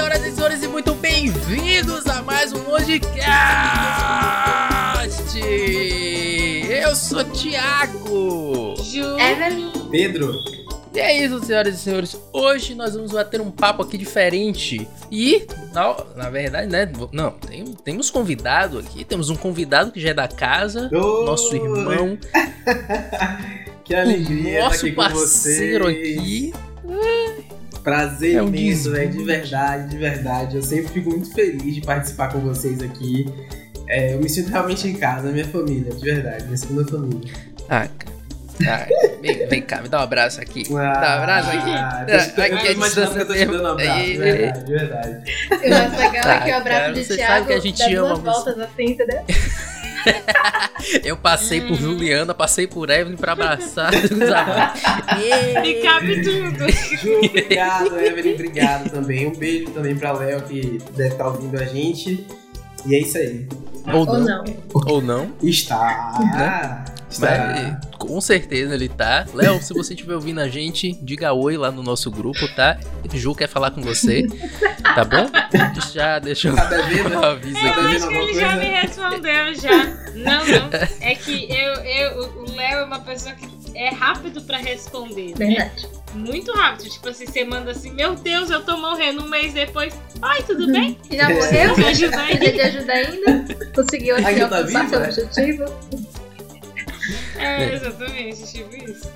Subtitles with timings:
[0.00, 3.28] senhoras e senhores, e muito bem-vindos a mais um podcast!
[6.70, 8.76] Eu sou Thiago!
[8.82, 9.18] Ju.
[9.18, 9.70] Evelyn.
[9.90, 10.32] Pedro,
[10.94, 12.16] E é isso, senhoras e senhores.
[12.32, 14.88] Hoje nós vamos bater um papo aqui diferente.
[15.12, 16.90] E, na, na verdade, né?
[17.12, 19.04] Não, tem, temos convidado aqui.
[19.04, 20.88] Temos um convidado que já é da casa.
[20.90, 21.26] Oi.
[21.26, 22.16] Nosso irmão.
[23.84, 26.18] que alegria nosso estar aqui com parceiro vocês.
[26.18, 26.54] aqui.
[27.82, 30.56] Prazer É um imenso, velho, de verdade, de verdade.
[30.56, 33.26] Eu sempre fico muito feliz de participar com vocês aqui.
[33.88, 37.32] É, eu me sinto realmente em casa, minha família, de verdade, minha segunda família.
[37.68, 38.10] Ah, cara.
[38.62, 38.86] Ah,
[39.22, 40.64] vem, vem cá, me dá um abraço aqui.
[40.68, 40.82] Dá um
[41.22, 41.70] abraço aqui.
[41.70, 44.02] Ah, Ah, tô- aqui eu é tô imaginando que eu tô te dando um abraço,
[44.04, 44.22] de mesmo.
[44.22, 45.32] verdade, de verdade.
[45.50, 47.78] O mais legal Tá, é que o abraço cara, de Thiago sabe que a gente
[47.78, 49.20] dá ama duas voltas assim, entendeu?
[51.04, 53.92] Eu passei por Juliana, passei por Evelyn pra abraçar.
[55.64, 56.68] E cabe tudo.
[56.70, 59.26] Ju, obrigado, Evelyn, obrigado também.
[59.28, 62.26] Um beijo também pra Léo, que deve estar ouvindo a gente.
[62.86, 63.46] E é isso aí.
[63.92, 64.20] Ou Ou não.
[64.24, 64.44] não.
[64.86, 65.32] Ou não.
[65.42, 66.84] Está.
[67.10, 67.78] Está.
[67.82, 69.26] Mas, com certeza ele tá.
[69.34, 72.78] Léo, se você estiver ouvindo a gente, diga oi lá no nosso grupo, tá?
[73.12, 74.26] Ju quer falar com você,
[74.94, 75.28] tá bom?
[75.92, 77.18] Já deixa eu Tá devendo?
[77.18, 77.82] um aviso Eu Tá aqui.
[77.82, 79.84] vendo acho que ele já me respondeu já.
[80.14, 80.70] Não, não.
[81.00, 85.34] É que eu, eu, o Léo é uma pessoa que é rápido pra responder.
[85.38, 85.46] né?
[85.46, 85.88] Verdade.
[86.14, 86.88] Muito rápido.
[86.90, 89.22] Tipo assim, você manda assim, meu Deus, eu tô morrendo.
[89.24, 90.98] Um mês depois, oi, tudo bem?
[91.10, 91.34] Já É.
[91.34, 91.76] morreu?
[91.76, 92.36] Me ajuda aí.
[92.36, 93.44] Precisa de ajuda ainda?
[93.74, 95.08] Conseguiu Ainda tá alcançar vivo, seu né?
[95.08, 95.64] objetivo?
[97.36, 99.08] É, exatamente, tipo isso.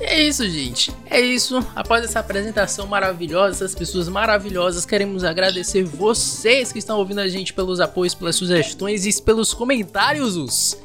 [0.00, 0.92] É isso, gente.
[1.08, 1.64] É isso.
[1.74, 7.54] Após essa apresentação maravilhosa, essas pessoas maravilhosas, queremos agradecer vocês que estão ouvindo a gente
[7.54, 10.76] pelos apoios, pelas sugestões e pelos comentários.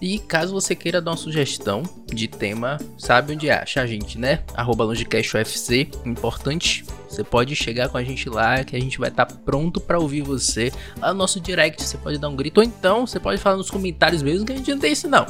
[0.00, 4.42] E caso você queira dar uma sugestão de tema, sabe onde acha a gente, né?
[4.54, 6.84] Arroba LongeCastUFC, importante.
[7.08, 10.22] Você pode chegar com a gente lá, que a gente vai estar pronto pra ouvir
[10.22, 10.72] você.
[10.98, 13.70] Lá no nosso direct, você pode dar um grito, ou então você pode falar nos
[13.70, 15.26] comentários mesmo, que a gente não tem isso não.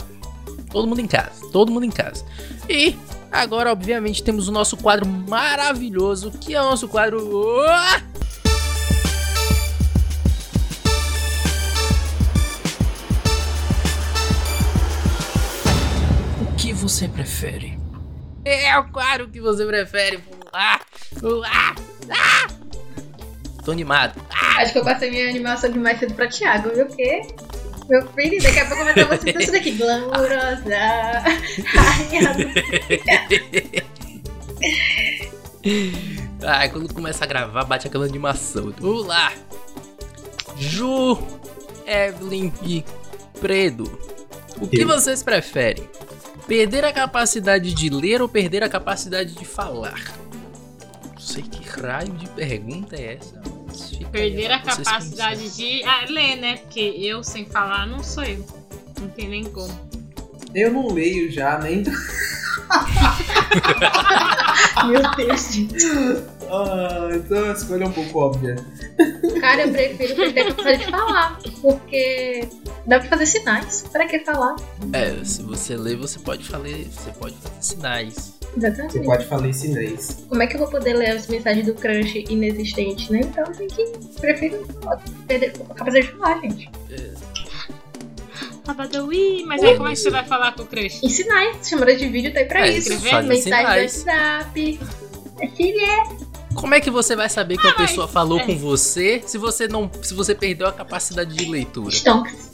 [0.71, 2.25] Todo mundo em casa, todo mundo em casa.
[2.69, 2.97] E
[3.31, 7.60] Agora, obviamente, temos o nosso quadro maravilhoso, que é o nosso quadro.
[16.88, 17.78] Você prefere?
[18.44, 20.19] É o quadro que você prefere.
[20.19, 20.80] Vamos lá,
[21.20, 21.74] vamos lá.
[22.10, 22.47] Ah!
[23.64, 24.20] Tô animado.
[24.58, 26.86] Acho que eu passei minha animação de mais cedo pra Thiago, viu?
[26.86, 27.22] Porque.
[27.88, 29.70] Meu filho, daqui a pouco vai estar você isso daqui.
[29.72, 30.76] Glamourosa.
[31.64, 33.86] Rainha do-
[36.46, 38.72] Ai, quando começa a gravar, bate aquela animação.
[38.78, 39.32] Vamos lá.
[40.56, 41.19] Ju,
[41.86, 42.84] Evelyn e
[43.41, 43.84] Predo.
[44.60, 44.88] O que Eu.
[44.88, 45.88] vocês preferem?
[46.46, 50.00] Perder a capacidade de ler ou perder a capacidade de falar?
[51.12, 53.42] Não sei que raio de pergunta é essa.
[53.88, 56.56] fica Perder a capacidade de ah, ler, né?
[56.58, 58.46] Porque eu sem falar não sou eu.
[59.00, 59.74] Não tem nem como.
[60.54, 61.82] Eu não leio já, nem.
[64.87, 65.77] Meu Deus, gente.
[66.50, 68.56] Ah, então a escolha é um pouco óbvia.
[69.41, 71.39] Cara, eu prefiro perder a capacidade de falar.
[71.61, 72.49] Porque
[72.87, 73.84] dá pra fazer sinais.
[73.91, 74.56] Pra que falar?
[74.93, 78.34] É, se você ler, você pode falar, você pode fazer sinais.
[78.56, 79.05] Você Exatamente.
[79.05, 80.25] pode falar esse inglês.
[80.28, 83.21] Como é que eu vou poder ler as mensagens do crush inexistente, né?
[83.21, 83.84] Então tem que.
[84.21, 84.67] Prefiro
[85.27, 86.71] perder a capacidade de falar, gente.
[88.71, 91.03] Abadawi, mas aí como é que você vai falar com o crush?
[91.03, 92.91] Em sinais, chamada de vídeo tá aí pra É, isso.
[92.91, 94.03] Mensagem sinais.
[94.04, 94.81] do WhatsApp.
[95.41, 96.04] É filha.
[96.54, 98.44] Como é que você vai saber que a Ah, mas- pessoa falou é.
[98.47, 101.91] com você se você não, se você perdeu a capacidade de leitura?
[101.91, 102.53] Stonks.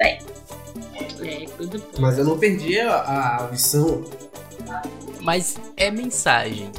[0.00, 0.18] É,
[1.56, 2.00] tudo bom.
[2.00, 4.04] Mas eu não perdi a, a audição.
[5.20, 6.70] Mas é mensagem.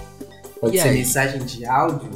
[0.62, 0.98] Pode E ser aí?
[0.98, 2.10] mensagem de áudio.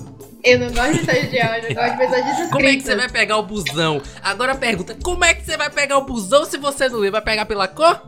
[0.43, 2.49] Eu não gosto de áudio, eu gosto de escrita.
[2.51, 4.01] Como é que você vai pegar o busão?
[4.23, 7.11] Agora pergunta, como é que você vai pegar o busão se você não lê?
[7.11, 8.01] Vai pegar pela cor?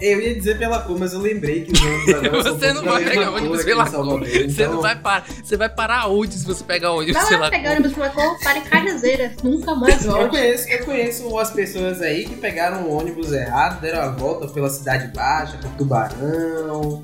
[0.00, 2.82] Eu ia dizer pela cor, mas eu lembrei que os ônibus agora são Você não
[2.84, 5.26] vai pegar ônibus cor pela Salvador, Você então- não vai parar.
[5.42, 7.76] Você vai parar onde se você pegar ônibus Vai pela pegar cor?
[7.78, 9.32] ônibus pra cor, para em Cajazeiras.
[9.42, 10.30] Nunca mais Eu volte.
[10.30, 14.68] conheço, eu conheço as pessoas aí que pegaram o ônibus errado, deram a volta pela
[14.70, 17.02] Cidade Baixa, por Tubarão.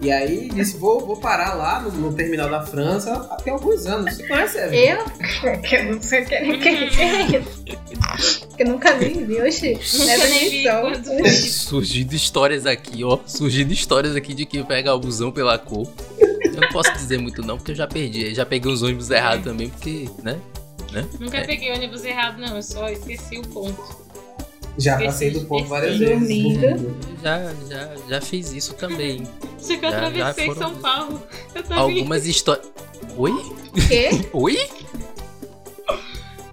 [0.00, 4.14] E aí disse, vou, vou parar lá no, no terminal da França tem alguns anos.
[4.16, 4.90] Você conhece, Evelyn?
[4.90, 5.60] Eu?
[5.60, 8.46] Que eu não sei quem quem que é isso.
[8.56, 9.72] Que eu nunca vi, oxi.
[9.98, 13.18] Nunca Nessa nem Surgindo histórias aqui, ó.
[13.26, 15.86] Surgindo histórias aqui de que pega o busão pela cor.
[16.42, 18.34] Eu não posso dizer muito não, porque eu já perdi.
[18.34, 20.38] Já peguei os ônibus errados também, porque, né?
[21.20, 21.44] Nunca É.
[21.46, 22.56] peguei ônibus errado, não.
[22.56, 24.00] Eu só esqueci o ponto.
[24.78, 26.56] Já Esse- passei do ponto várias vezes.
[27.22, 29.26] Já, já, já fiz isso também.
[29.58, 31.22] Só que eu Já- já atravessei foram- São Paulo.
[31.70, 32.66] Algumas histórias.
[33.16, 33.32] Oi?
[33.88, 34.08] Quê?
[34.32, 34.56] Oi?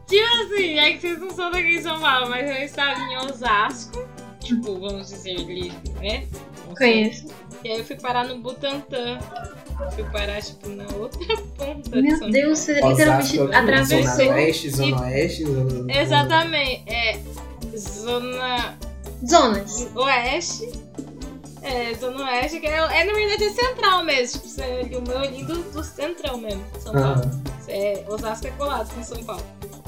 [0.08, 3.18] Tipo assim, é que vocês não são daqui em São Paulo, mas eu estava em
[3.18, 4.04] Osasco.
[4.48, 5.72] Tipo, vamos dizer ali,
[6.02, 6.26] né?
[6.68, 6.76] Não.
[6.76, 7.28] Conheço.
[7.64, 9.20] E aí eu fui parar no Butantã.
[9.94, 11.20] Fui parar, tipo, na outra
[11.58, 14.04] ponta de Meu São Deus, você literalmente Osasco, atravessou.
[14.04, 16.02] Zona Leste, Zona Oeste, Zona...
[16.02, 16.84] Exatamente.
[16.88, 17.20] É.
[17.78, 18.78] Zona
[19.26, 19.88] Zonas.
[19.96, 20.70] Oeste.
[21.62, 24.40] É, Zona Oeste, que é, é na verdade é central mesmo.
[24.40, 27.22] Tipo, você é o meu olhinho do, do centrão mesmo, São Paulo.
[27.26, 29.44] Ah, É, Osasco é colado com São Paulo.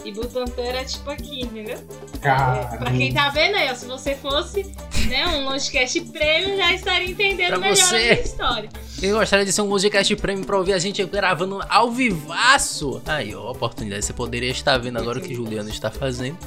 [0.05, 1.77] E Butantã era tipo aqui, entendeu?
[2.13, 2.77] É, cara.
[2.77, 4.65] pra quem tá vendo aí, ó, se você fosse
[5.07, 7.95] né, um Longecast Prêmio, já estaria entendendo Pra melhor você.
[7.95, 8.69] a minha história.
[9.01, 13.01] Eu gostaria de ser um Logicast Premium pra ouvir a gente gravando ao vivaço.
[13.05, 14.03] Aí, ó, oportunidade.
[14.05, 16.37] Você poderia estar vendo agora o que Juliano está fazendo.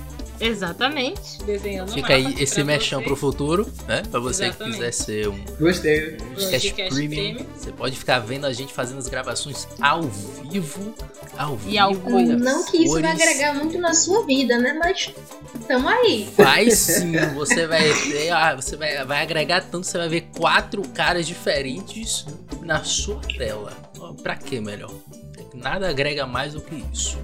[0.40, 1.42] Exatamente.
[1.44, 2.66] Desenhando Fica aí esse vocês.
[3.00, 4.02] pro futuro, né?
[4.10, 4.74] Pra você Exatamente.
[4.74, 6.16] que quiser ser um Gostei.
[6.34, 7.46] Logicast Premium, Premium.
[7.54, 10.94] você pode ficar vendo a gente fazendo as gravações ao vivo.
[11.36, 11.70] Ao vivo.
[11.70, 14.72] E ao a Não que isso vai agregar muito na sua vida, né?
[14.72, 15.12] Mas
[15.66, 16.28] tamo aí.
[16.36, 20.82] Vai sim, você vai ter, ah, você vai, vai agregar tanto, você vai ver quatro
[20.88, 22.26] caras diferentes
[22.62, 23.72] na sua tela.
[24.22, 24.92] Pra que melhor?
[25.54, 27.18] Nada agrega mais do que isso.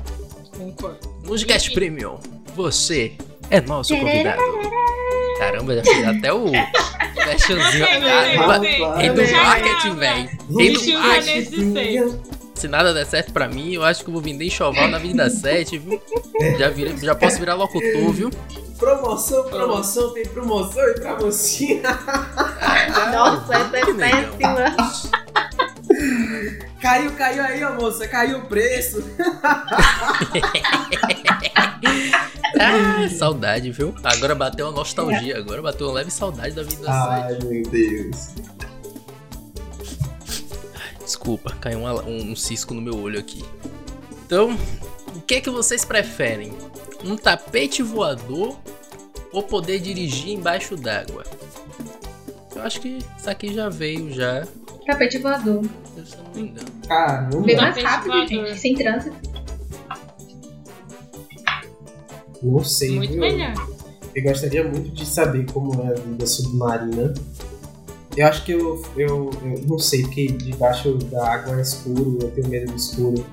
[0.56, 1.08] Concordo.
[1.24, 1.74] Musicast Enfim.
[1.74, 2.18] Premium,
[2.58, 3.12] você
[3.50, 4.42] é nosso convidado.
[5.38, 6.50] Caramba, já fiz até o
[7.14, 7.86] fashionzinho.
[7.86, 8.84] Caramba, gostei.
[8.96, 10.28] Rei do marketing, velho.
[10.56, 12.20] Rei do marketing.
[12.56, 15.30] Se nada der certo pra mim, eu acho que eu vou vender enxoval na Avenida
[15.30, 16.02] 7, viu?
[16.58, 18.30] Já, virei, já posso virar locutor, viu?
[18.76, 21.80] Promoção, promoção, tem promoção e pra mocinha.
[23.12, 24.76] Nossa, essa é péssima.
[26.80, 29.04] Caiu, caiu aí, ó, moça, caiu o preço.
[32.60, 33.94] Ah, saudade, viu?
[34.02, 36.96] Agora bateu a nostalgia, agora bateu uma leve saudade da Avenida 7.
[36.96, 38.28] Ai, meu Deus.
[41.02, 43.44] Desculpa, caiu uma- um, um cisco no meu olho aqui.
[44.26, 44.56] Então,
[45.16, 46.52] o que é que vocês preferem?
[47.04, 48.58] Um tapete voador
[49.32, 51.24] ou poder dirigir embaixo d'água?
[52.54, 54.46] Eu acho que isso aqui já veio já,
[54.84, 55.62] Tapete voador.
[56.04, 56.68] se eu não me engano.
[56.88, 57.40] Caramba.
[57.42, 58.58] Bem mais rápido, gente.
[58.58, 59.16] Sem trânsito.
[62.42, 63.20] Não sei, Muito viu?
[63.20, 63.54] melhor.
[64.14, 67.14] Eu gostaria muito de saber como é a vida submarina.
[68.16, 72.30] Eu acho que eu, eu, eu não sei, porque debaixo da água é escuro, eu
[72.32, 73.24] tenho medo do escuro.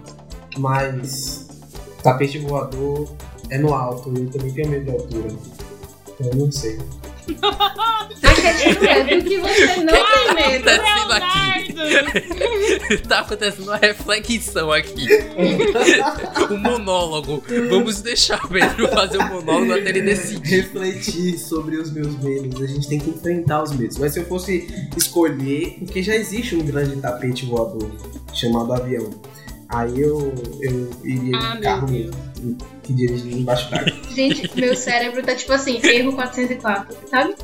[0.57, 1.47] Mas
[2.03, 3.09] tapete voador
[3.49, 5.27] é no alto, e eu também tenho medo de altura.
[6.19, 6.77] Então eu não sei.
[7.41, 10.69] A questão é do que você não tem medo.
[10.69, 11.64] aqui?
[13.07, 15.07] Tá acontecendo uma reflexão aqui.
[16.51, 17.43] Um monólogo.
[17.69, 20.61] Vamos deixar o Pedro fazer o monólogo até ele decidir.
[20.61, 22.61] Refletir sobre os meus medos.
[22.61, 23.97] A gente tem que enfrentar os medos.
[23.97, 27.89] Mas se eu fosse escolher, porque já existe um grande tapete voador
[28.33, 29.09] chamado avião.
[29.69, 32.13] Aí eu, eu iria Ah, de carro mesmo.
[32.83, 33.91] Que dirigia embaixo d'água.
[34.13, 37.35] Gente, meu cérebro tá tipo assim, erro 404, sabe?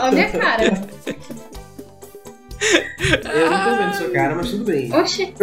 [0.00, 0.88] Olha a minha cara.
[3.34, 4.92] Eu não tô vendo sua cara, mas tudo bem.
[4.92, 5.34] Oxi.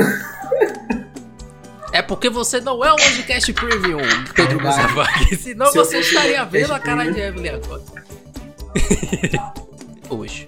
[1.93, 3.99] É porque você não é o Logicast Premium,
[4.35, 4.59] Pedro.
[4.59, 5.35] Guzavag.
[5.35, 7.19] Senão Se você estaria vendo a cara de.
[7.19, 7.81] Evelyn agora.
[10.09, 10.47] Hoje.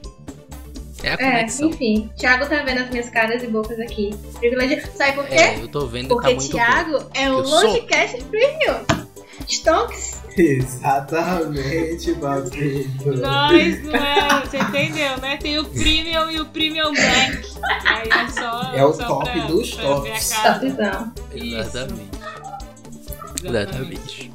[1.01, 2.11] É a É, enfim.
[2.17, 4.13] Thiago tá vendo as minhas caras e bocas aqui.
[4.37, 4.83] Privilégio.
[4.95, 5.35] Sabe por quê?
[5.35, 6.57] É, eu tô vendo que Porque tá muito bom.
[6.57, 7.39] Thiago é um.
[7.39, 8.85] Longecast Premium.
[9.47, 10.18] Stonks.
[10.37, 12.87] Exatamente, Babilônia.
[13.21, 14.45] Nós não é.
[14.45, 15.37] Você entendeu, né?
[15.37, 17.43] Tem o Premium e o Premium Black.
[17.85, 18.73] Aí é só.
[18.73, 20.29] É o só top pra, dos pra tops.
[20.29, 21.13] Topzão.
[21.35, 21.55] Isso.
[21.55, 22.19] Exatamente.
[23.43, 24.31] Exatamente.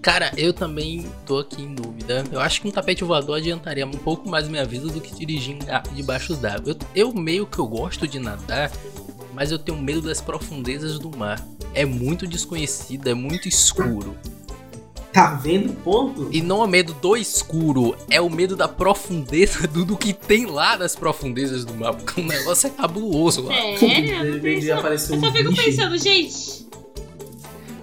[0.00, 2.24] Cara, eu também tô aqui em dúvida.
[2.30, 5.58] Eu acho que um tapete voador adiantaria um pouco mais minha vida do que dirigir
[5.94, 6.76] debaixo d'água.
[6.94, 8.70] Eu, eu meio que eu gosto de nadar,
[9.34, 11.44] mas eu tenho medo das profundezas do mar.
[11.74, 14.16] É muito desconhecido, é muito escuro.
[15.12, 15.72] Tá vendo?
[15.82, 16.28] Ponto?
[16.30, 20.44] E não é medo do escuro, é o medo da profundeza do, do que tem
[20.46, 21.94] lá nas profundezas do mar.
[21.94, 23.54] Porque o negócio é cabuloso lá.
[23.54, 25.64] De Eu penso, Eu um só fico bicho.
[25.64, 26.66] pensando, gente.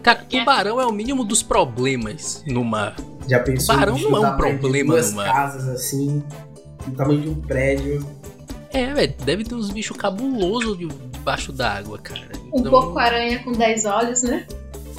[0.04, 2.96] Cara, tubarão é o mínimo dos problemas no mar.
[3.28, 5.32] Já pensou Tubarão um não é um problema duas no mar.
[5.34, 6.22] casas assim,
[6.86, 8.06] do tamanho de um prédio.
[8.72, 12.28] É, velho, deve ter uns bichos cabulosos de- debaixo da água, cara.
[12.52, 14.46] Um Então, porco-aranha com 10 olhos, né?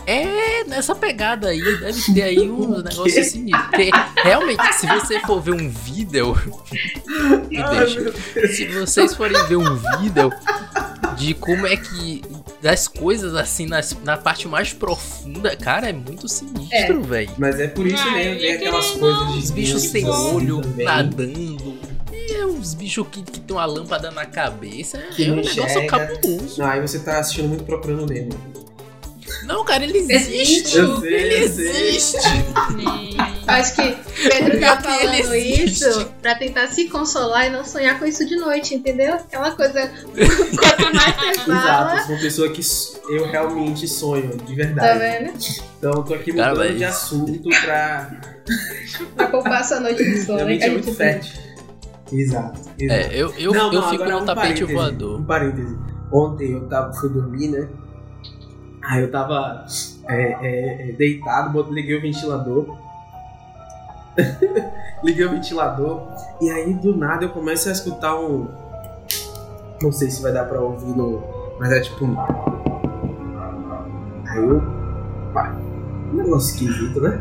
[0.06, 3.46] É, nessa pegada aí, deve ter aí uns negócios assim.
[3.50, 3.90] Porque,
[4.22, 6.34] realmente, se você for ver um vídeo.
[7.50, 8.56] Me Ai, Deus.
[8.56, 10.30] Se vocês forem ver um vídeo
[11.16, 12.22] de como é que.
[12.62, 17.30] Das coisas assim, nas- na parte mais profunda, cara, é muito sinistro, velho.
[17.36, 19.92] Mas é por isso Ah, mesmo, eu tem ia aquelas coisas de Os bichos bicho
[19.92, 20.34] sem bom.
[20.36, 20.84] olho, também.
[20.86, 21.78] nadando.
[22.10, 24.96] é uns bichos que, que tem uma lâmpada na cabeça.
[25.14, 25.86] Que é um não negócio enxerga.
[25.88, 26.58] cabuloso.
[26.58, 28.30] Não, aí você tá assistindo muito Procurando Nemo.
[29.44, 30.76] Não, cara, ele existe.
[30.76, 32.16] Eu sei, ele eu existe.
[33.46, 33.96] Acho que
[34.28, 38.74] Pedro tá falando isso pra tentar se consolar e não sonhar com isso de noite,
[38.74, 39.14] entendeu?
[39.14, 39.90] Aquela coisa.
[40.14, 42.60] Quanto mais você Exato, fala, eu sou uma pessoa que
[43.14, 44.98] eu realmente sonho, de tá verdade.
[44.98, 45.38] vendo?
[45.78, 48.20] Então eu tô aqui Cara, mudando mas- de assunto pra.
[49.16, 50.44] Pra poupar sua noite de sono.
[50.44, 51.32] Minha mente que a é muito fértil.
[52.12, 52.60] Exato.
[52.78, 53.00] exato.
[53.00, 55.20] É, eu, eu, Não, eu não, fico no um tapete parêntese, voador.
[55.20, 55.76] Um parêntese.
[56.12, 57.68] Ontem eu tava, fui dormir, né?
[58.86, 59.64] Aí eu tava
[60.08, 62.76] é, é, é, deitado, liguei o ventilador.
[65.02, 66.02] liguei o ventilador.
[66.40, 68.46] E aí do nada eu começo a escutar um.
[69.82, 71.22] Não sei se vai dar pra ouvir no.
[71.58, 72.16] Mas é tipo um.
[74.28, 74.62] Aí eu.
[75.32, 75.56] Pá,
[76.12, 77.20] um negócio esquisito, né?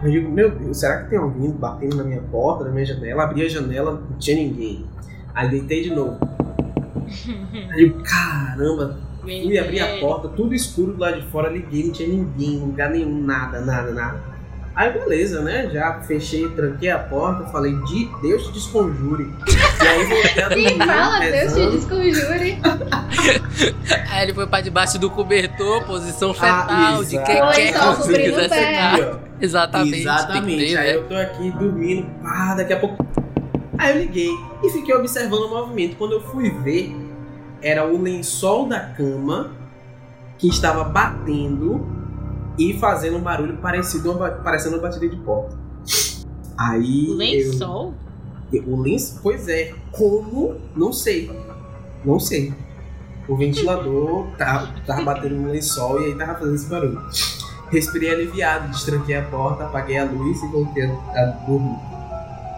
[0.00, 3.24] Eu digo, meu Deus, será que tem alguém batendo na minha porta, na minha janela?
[3.24, 4.86] Abri a janela, não tinha ninguém.
[5.34, 6.18] Aí deitei de novo.
[7.72, 11.92] Aí eu, caramba, fui abrir a porta, tudo escuro do lado de fora, liguei, não
[11.92, 14.38] tinha ninguém, lugar nenhum, nada, nada, nada.
[14.74, 15.68] Aí beleza, né?
[15.72, 19.28] Já fechei, tranquei a porta, falei, de Deus te desconjure.
[19.80, 22.58] E aí voltei a dormir, Sim, fala, Deus te desconjure.
[24.10, 28.48] Aí ele foi pra debaixo do cobertor, posição Ah, fetal, de quem quer pé.
[28.48, 29.20] sentar.
[29.40, 30.00] Exatamente.
[30.00, 30.66] Exatamente.
[30.66, 30.96] ter, Aí né?
[30.96, 33.06] eu tô aqui dormindo, pá, daqui a pouco.
[33.78, 34.30] Aí eu liguei
[34.62, 35.96] e fiquei observando o movimento.
[35.96, 36.94] Quando eu fui ver,
[37.62, 39.52] era o lençol da cama
[40.38, 41.86] que estava batendo
[42.58, 45.56] e fazendo um barulho parecido parecendo uma batida de porta.
[46.56, 47.08] Aí.
[47.08, 47.94] eu- Lençol?
[48.66, 49.74] o lençol, pois é.
[49.92, 50.56] Como?
[50.74, 51.30] Não sei.
[52.04, 52.52] Não sei.
[53.28, 57.00] O ventilador tava, tava batendo no lençol e aí tava fazendo esse barulho.
[57.70, 61.76] Respirei aliviado, destranquei a porta, apaguei a luz e voltei a, dormir.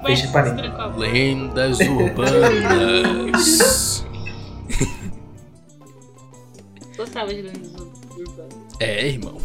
[0.07, 0.61] Fecha Mas parênteses.
[0.71, 1.01] trancou a porta.
[1.01, 4.07] Lendas urbanas.
[7.01, 7.71] Gostava de lendas
[8.17, 8.55] urbanas.
[8.79, 9.39] é, irmão.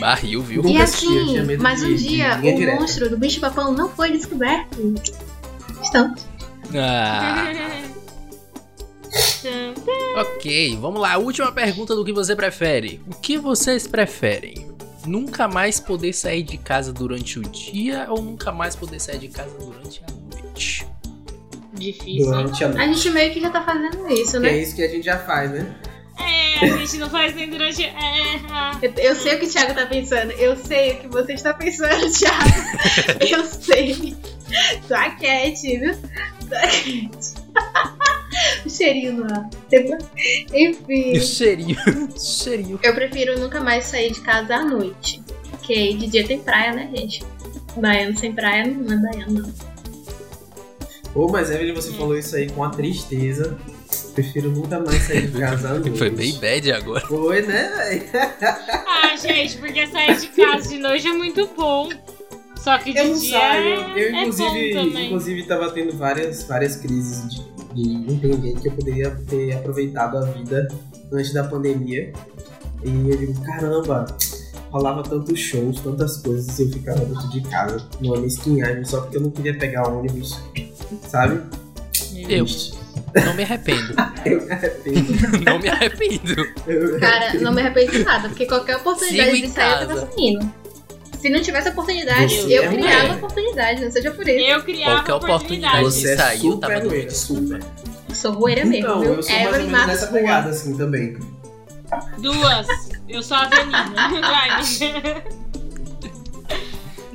[0.00, 0.64] Barril, viu?
[0.66, 2.80] E assim, medo mas um de dia o direta.
[2.80, 4.76] monstro do bicho papão não foi descoberto.
[5.88, 6.14] Então,
[6.74, 7.46] Ah,
[10.20, 11.16] ok, vamos lá.
[11.18, 13.00] Última pergunta do que você prefere.
[13.10, 14.68] O que vocês preferem?
[15.06, 19.28] Nunca mais poder sair de casa durante o dia ou nunca mais poder sair de
[19.28, 20.86] casa durante a noite?
[21.72, 22.26] Difícil.
[22.26, 22.94] Durante a a noite.
[22.94, 24.58] gente meio que já tá fazendo isso, Que é né?
[24.62, 25.74] isso que a gente já faz, né?
[26.18, 27.84] É, a gente não faz nem durante.
[27.84, 27.96] É.
[28.82, 30.32] Eu, eu sei o que o Thiago tá pensando.
[30.32, 33.20] Eu sei o que você está pensando, Thiago.
[33.20, 34.16] eu sei.
[34.88, 35.94] Tá quieto, viu?
[36.48, 37.38] Tá quieto.
[38.66, 39.48] o cheirinho ar.
[40.52, 41.12] Enfim.
[41.12, 41.76] O cheirinho.
[42.14, 42.80] o cheirinho.
[42.82, 45.22] Eu prefiro nunca mais sair de casa à noite.
[45.50, 47.24] Porque aí de dia tem praia, né, gente?
[47.76, 49.52] Baiano sem praia não é baiano, não.
[51.14, 53.56] Ô, mas Evelyn, você falou isso aí com a tristeza.
[54.18, 55.96] Prefiro nunca mais sair de casa à noite.
[55.96, 57.06] Foi bem bad agora.
[57.06, 58.02] Foi, né, velho?
[59.00, 61.88] Ah, gente, porque sair de casa de noite é muito bom.
[62.56, 63.64] Só que de Eu não dia saio.
[63.68, 65.06] é, Eu, é bom inclusive, também.
[65.06, 67.44] inclusive, tava tendo várias, várias crises de,
[67.74, 70.66] de entender que eu poderia ter aproveitado a vida
[71.12, 72.12] antes da pandemia.
[72.84, 74.04] E eu digo, caramba,
[74.72, 79.16] rolava tantos shows, tantas coisas, e eu ficava dentro de casa, numa mesquinhagem, só porque
[79.16, 80.40] eu não queria pegar ônibus,
[81.08, 81.40] sabe?
[82.28, 82.44] Eu.
[83.24, 83.94] Não me arrependo.
[84.24, 85.44] Eu me arrependo.
[85.44, 86.46] Não me arrependo.
[86.66, 90.10] Eu- Cara, não me arrependo de nada, porque qualquer oportunidade Sigo de sair eu tava
[90.14, 90.52] saindo.
[91.20, 93.16] Se não tivesse oportunidade, Você eu é criava mulher.
[93.16, 94.38] oportunidade, não seja por isso.
[94.38, 95.76] Eu criava Qualquer oportunidade.
[95.78, 95.84] oportunidade.
[95.84, 97.62] Você é Saiu, super tava super.
[98.14, 99.14] Sou roeira mesmo, Então, viu?
[99.14, 101.16] eu sou mais ou menos nessa pegada assim também.
[102.18, 102.66] Duas.
[103.08, 103.94] Eu sou a Avelina.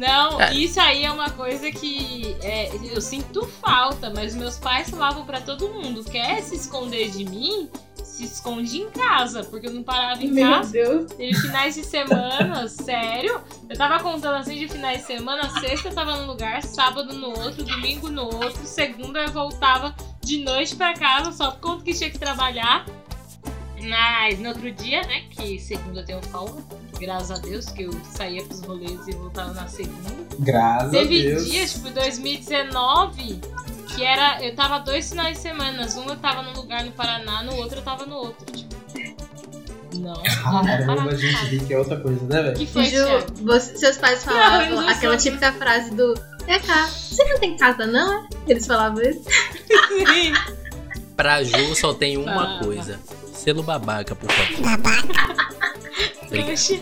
[0.06, 0.54] Não, É.
[0.54, 5.40] isso aí é uma coisa que é, eu sinto falta, mas meus pais falavam pra
[5.42, 7.70] todo mundo: quer se esconder de mim?
[8.04, 10.72] Se esconde em casa, porque eu não parava em Meu casa.
[10.72, 11.12] Deus.
[11.14, 13.42] Teve finais de semana, sério.
[13.68, 17.30] Eu tava contando assim de finais de semana, sexta eu tava num lugar, sábado no
[17.30, 21.94] outro, domingo no outro, segunda eu voltava de noite pra casa, só por conta que
[21.94, 22.86] tinha que trabalhar.
[23.82, 26.62] Mas no outro dia, né, que segunda eu tenho folga,
[27.06, 30.10] graças a Deus, que eu saía pros rolês e voltava na segunda.
[30.40, 31.46] Graças a Teve Deus.
[31.46, 33.40] dias, tipo 2019,
[33.88, 34.44] que era.
[34.44, 35.88] Eu tava dois finais de semana.
[35.96, 38.46] Um eu tava num lugar no Paraná, no outro eu tava no outro.
[38.52, 38.74] Tipo.
[40.00, 40.16] Não,
[40.66, 42.58] Caramba, a gente vê que é outra coisa, né, velho?
[42.58, 42.98] que foi, Ju,
[43.44, 46.16] você- seus pais falavam não aquela sou- típica frase do
[46.48, 48.28] É cá, você não tem casa não, é?
[48.48, 49.22] Eles falavam isso.
[51.16, 52.64] Pra Ju só tem uma Ah.
[52.64, 53.00] coisa.
[53.44, 54.80] Selo babaca, por favor.
[54.80, 55.44] Obrigado.
[56.30, 56.82] Trouxa.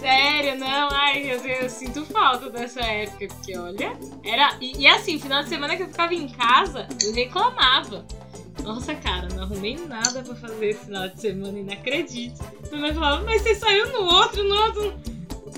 [0.00, 0.88] Sério, não.
[0.90, 4.56] Ai, eu, eu sinto falta dessa época, porque olha, era.
[4.60, 8.04] E, e assim, final de semana que eu ficava em casa, eu reclamava.
[8.64, 12.42] Nossa, cara, não arrumei nada pra fazer esse final de semana e não acredito.
[12.70, 14.94] Minha mãe falava, mas você saiu no outro, no outro.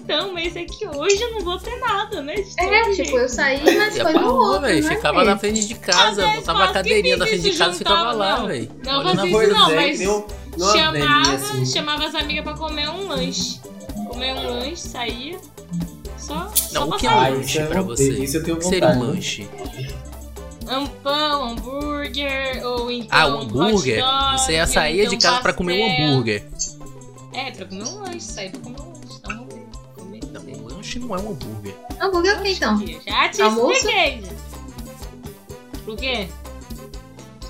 [0.04, 2.35] Então, mas é que hoje eu não vou ter nada, né?
[2.35, 3.16] É, tipo, jeito.
[3.16, 4.85] eu saí, mas foi no rua, outro, velho.
[4.85, 4.94] né?
[4.97, 8.12] Ficava na frente de casa, Às botava a cadeirinha na frente de casa e ficava
[8.12, 8.47] lá, não.
[8.49, 8.71] velho.
[8.85, 10.25] Não Olhando fazia isso não, é, mas um-
[10.73, 11.66] chamava, assim.
[11.66, 13.61] chamava as amigas pra comer um lanche.
[14.09, 15.38] Comer um lanche, saía.
[16.18, 18.11] Só, só Não, o pra que é um Ah, lanche isso é pra um- você?
[18.12, 19.12] isso eu tenho O que seria um vontade.
[19.12, 19.49] lanche?
[20.68, 23.09] Um pão, hambúrguer, ou então.
[23.18, 24.02] Ah, o hambúrguer?
[24.04, 26.06] hot dog, Você ia sair então de casa pra comer um pastel.
[26.09, 26.44] hambúrguer.
[27.35, 28.91] É, pra comer um lanche, sair pra comer um lanche.
[30.99, 31.75] Não, é um hambúrguer.
[32.00, 32.84] Hambúrguer é o que então?
[33.06, 33.72] Já te Almoço?
[33.72, 34.22] expliquei.
[35.84, 36.28] Por quê?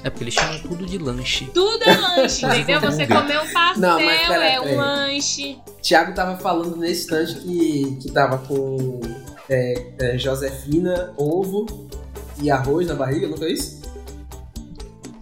[0.04, 1.44] É porque eles chamam tudo de lanche.
[1.54, 2.80] Tudo é lanche, entendeu?
[2.80, 3.08] Você Hambúrguer.
[3.22, 5.58] comer um pastel Não, mas pera- é um lanche.
[5.80, 9.00] Thiago tava falando nesse instante que, que tava com
[9.48, 11.88] é, é, Josefina, ovo
[12.40, 13.80] e arroz na barriga, não foi isso?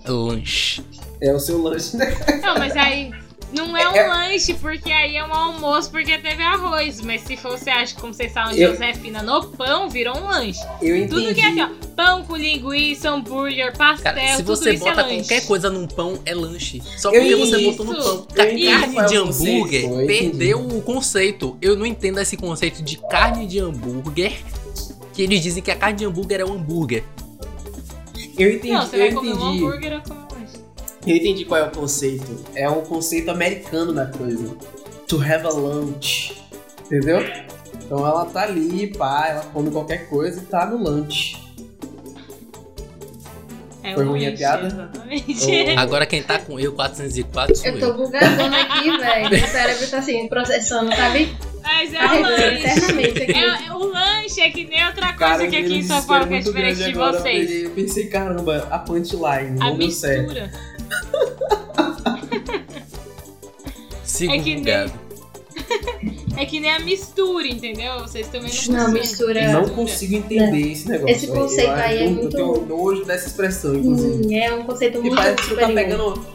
[0.06, 0.82] Lanche.
[1.20, 2.06] É o seu lanche, né?
[2.42, 3.12] Não, mas aí
[3.52, 7.00] não é um É- lanche, porque aí é um almoço porque teve arroz.
[7.00, 10.60] Mas se você acha, como vocês falam, Eu- Josefina no pão, virou um lanche.
[10.80, 11.08] Eu entendi.
[11.24, 14.84] Tudo que é assim, ó, pão com linguiça, hambúrguer, pastel, Cara, se tudo você isso
[14.84, 15.16] bota é lanche.
[15.18, 16.82] qualquer coisa num pão, é lanche.
[16.98, 17.64] Só Eu porque você entendi.
[17.76, 18.26] botou no pão.
[18.30, 20.06] Entendi Carne é de hambúrguer entendi.
[20.06, 21.56] perdeu o conceito.
[21.60, 24.32] Eu não entendo esse conceito de carne de hambúrguer.
[25.12, 27.02] Que eles dizem que a carne de hambúrguer é o hambúrguer.
[28.38, 29.64] Eu entendi, Não, você eu vai comer um entendi.
[29.64, 30.29] hambúrguer ou comer um.
[31.06, 32.44] Eu entendi qual é o conceito.
[32.54, 34.54] É um conceito americano da coisa.
[35.08, 36.36] To have a lunch.
[36.86, 37.20] Entendeu?
[37.74, 41.36] Então ela tá ali, pá, ela come qualquer coisa e tá no lunch.
[43.82, 44.66] É Foi ruim a piada?
[44.66, 45.46] Exatamente.
[45.76, 47.80] Agora quem tá com eu 404 sou Eu eu.
[47.80, 49.30] tô bugadona aqui, velho.
[49.30, 51.34] Meu cérebro tá assim, processando, sabe?
[51.62, 53.32] Mas é o lanche.
[53.32, 56.28] É, é- o lanche é que nem outra coisa Cara, que aqui em São Paulo
[56.28, 57.18] que é diferente de agora.
[57.18, 57.64] vocês.
[57.64, 60.34] Eu pensei, caramba, a punchline, A não deu certo.
[64.20, 64.64] Sigo É que nem-.
[66.36, 67.98] É que nem a mistura, entendeu?
[68.00, 69.00] Vocês também não Não, conseguem.
[69.02, 69.52] mistura.
[69.52, 71.14] Não consigo entender esse negócio.
[71.16, 74.26] Esse conceito eu, aí é muito- Eu tenho nojo dessa expressão, inclusive.
[74.26, 76.26] Hum, é um conceito E muito parece que você tá pegando.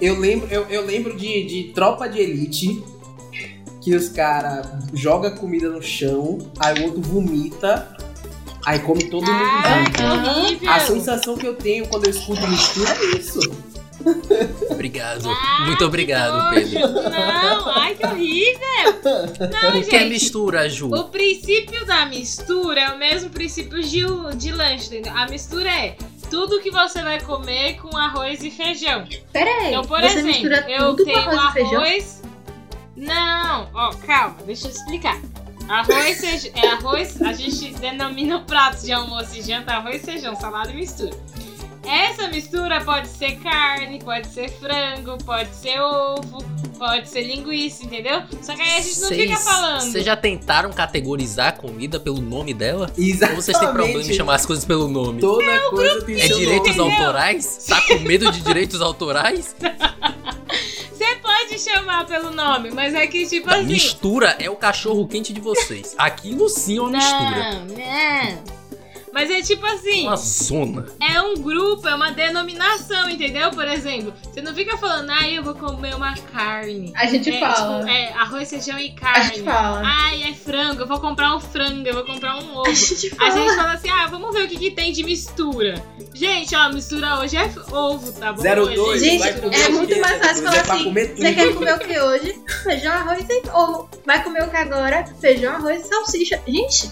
[0.00, 2.82] Eu lembro, eu, eu lembro de, de tropa de elite
[3.82, 7.96] que os caras jogam comida no chão, aí o outro vomita,
[8.64, 9.92] aí come todo mundo Ah, junto.
[9.92, 10.70] que horrível!
[10.70, 13.40] A sensação que eu tenho quando eu escuto mistura é isso.
[14.70, 15.28] Obrigado.
[15.28, 16.50] Ah, Muito obrigado.
[16.54, 16.80] Pedro.
[16.80, 18.60] Não, ai que horrível!
[19.62, 20.08] Não, O que é gente.
[20.10, 20.90] mistura, Ju?
[20.94, 24.02] O princípio da mistura é o mesmo princípio de,
[24.36, 25.12] de lanche, entendeu?
[25.16, 25.96] A mistura é
[26.30, 29.06] tudo que você vai comer com arroz e feijão.
[29.32, 31.80] Pera aí, Então, por você exemplo, mistura eu tudo com tenho arroz feijão?
[31.82, 32.22] arroz.
[32.96, 35.20] Não, ó, calma, deixa eu explicar.
[35.68, 40.36] Arroz, feijão, é arroz, a gente denomina o prato de almoço e janta arroz, feijão,
[40.36, 41.10] salada e mistura.
[41.86, 46.42] Essa mistura pode ser carne, pode ser frango, pode ser ovo,
[46.78, 48.22] pode ser linguiça, entendeu?
[48.42, 49.80] Só que aí a gente não fica falando.
[49.80, 52.90] Vocês já tentaram categorizar a comida pelo nome dela?
[52.96, 53.36] Exatamente.
[53.36, 55.20] Ou vocês têm problema em chamar as coisas pelo nome?
[55.20, 56.92] Toda coisa tem É direitos nome.
[56.96, 57.66] Autorais?
[57.68, 59.54] Tá com medo de direitos autorais?
[60.94, 63.66] Você pode chamar pelo nome, mas é que tipo Não, assim.
[63.66, 65.94] mistura é o cachorro quente de vocês.
[65.98, 67.52] Aquilo sim é uma mistura.
[67.52, 68.54] Não, não.
[69.14, 70.02] Mas é tipo assim.
[70.08, 70.86] Uma zona.
[71.00, 73.48] É um grupo, é uma denominação, entendeu?
[73.52, 76.92] Por exemplo, você não fica falando, ah, eu vou comer uma carne.
[76.96, 77.78] A gente é, fala.
[77.78, 79.24] tipo, é arroz, feijão e a carne.
[79.28, 79.82] gente fala.
[79.84, 82.68] Ai, é frango, eu vou comprar um frango, eu vou comprar um ovo.
[82.68, 83.30] a gente A fala.
[83.30, 85.80] gente fala assim, ah, vamos ver o que, que tem de mistura.
[86.12, 88.42] Gente, ó, mistura hoje é ovo, tá bom?
[88.42, 91.08] 02, Hoje Gente, vai mistura comer é muito mais fácil 02 falar é assim, comer
[91.08, 91.22] tudo.
[91.22, 92.42] Você quer comer o que hoje?
[92.64, 93.88] Feijão, arroz e ovo.
[94.04, 95.04] Vai comer o que agora?
[95.20, 96.42] Feijão, arroz e salsicha.
[96.48, 96.90] Gente,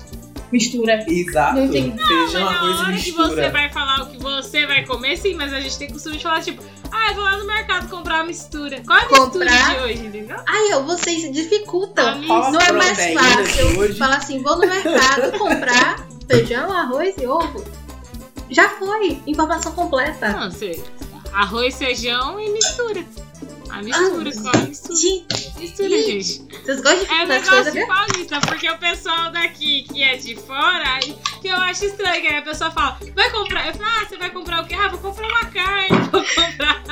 [0.53, 1.05] mistura.
[1.09, 1.59] Exato.
[1.61, 3.51] Não tem- Mas Feijão, na arroz e hora que você mistura.
[3.51, 6.41] vai falar o que você vai comer, sim, mas a gente tem costume de falar,
[6.43, 8.81] tipo, ah, eu vou lá no mercado comprar uma mistura.
[8.87, 9.75] Qual é a mistura Comprar?
[9.75, 10.37] de hoje, entendeu?
[10.47, 12.21] Ai, ó, vocês dificultam.
[12.21, 17.65] Não é mais fácil falar assim, vou no mercado comprar feijão, arroz e ovo.
[18.51, 19.21] Já foi.
[19.27, 20.29] Informação completa.
[20.31, 20.83] Não, você.
[21.33, 23.03] Arroz, feijão e mistura.
[23.73, 24.97] A mistura, Ah, qual é a mistura?
[24.97, 26.63] Gente, Mistura, ih, gente.
[26.65, 30.99] vocês gostam de É as negócio paulista, porque o pessoal daqui que é de fora,
[31.41, 33.67] que eu acho estranho, aí a pessoa fala, vai comprar.
[33.69, 34.75] Eu falo, ah, você vai comprar o quê?
[34.75, 36.83] Ah, vou comprar uma carne, vou comprar.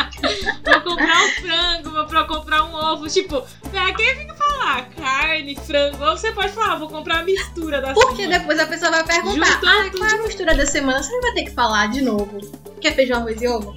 [0.65, 3.09] vou comprar um frango, vou pra- comprar um ovo.
[3.09, 7.81] Tipo, pra quem fica falar carne, frango, ou você pode falar, vou comprar a mistura
[7.83, 8.39] da Porque semana.
[8.39, 9.99] depois a pessoa vai perguntar, Juntou ah, tudo.
[9.99, 11.03] qual é a mistura da semana?
[11.03, 12.41] Você vai ter que falar de novo.
[12.81, 13.77] Quer feijão, arroz e ovo?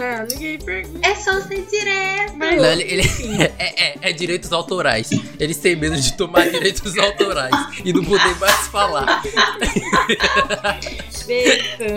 [0.00, 1.06] É, ninguém pergunta.
[1.08, 2.34] É só ser direto.
[2.36, 3.02] Mas, Não, ele, ele-
[3.58, 5.10] é, é- é direitos autorais.
[5.38, 7.54] Eles têm medo de tomar direitos autorais
[7.84, 9.22] e não poder mais falar.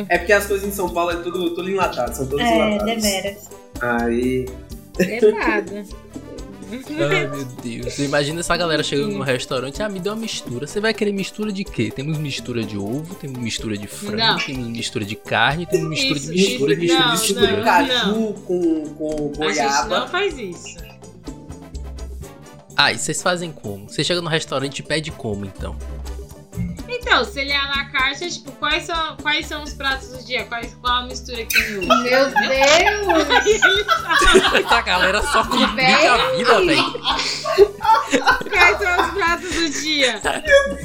[0.09, 3.01] É porque as coisas em São Paulo é tudo, tudo enlatado, são todas É, enlatadas.
[3.03, 3.37] deveras.
[3.81, 4.45] Aí.
[4.99, 5.83] Errado.
[7.09, 7.97] Ai, meu Deus.
[7.99, 9.81] Imagina essa galera chegando no restaurante.
[9.81, 10.67] Ah, me deu uma mistura.
[10.67, 11.91] Você vai querer mistura de quê?
[11.95, 14.37] Temos mistura de ovo, temos mistura de frango, Não.
[14.37, 17.57] temos mistura de carne, temos mistura Isso, de mistura de não, mistura de Mistura mistura.
[17.57, 20.07] de caju com, com A gente não goiaba.
[20.07, 20.77] faz isso.
[22.75, 23.89] Ah, e vocês fazem como?
[23.89, 25.75] Você chega no restaurante e pede como, então?
[27.07, 30.09] Então, se ele é à la carte, é tipo, quais são, quais são os pratos
[30.09, 30.43] do dia?
[30.43, 31.87] Quais, qual a mistura que tem hoje?
[31.87, 32.33] Meu Deus!
[33.29, 37.01] Aí ele fala, Essa galera só complica a vida, velho.
[38.49, 40.21] quais são os pratos do dia?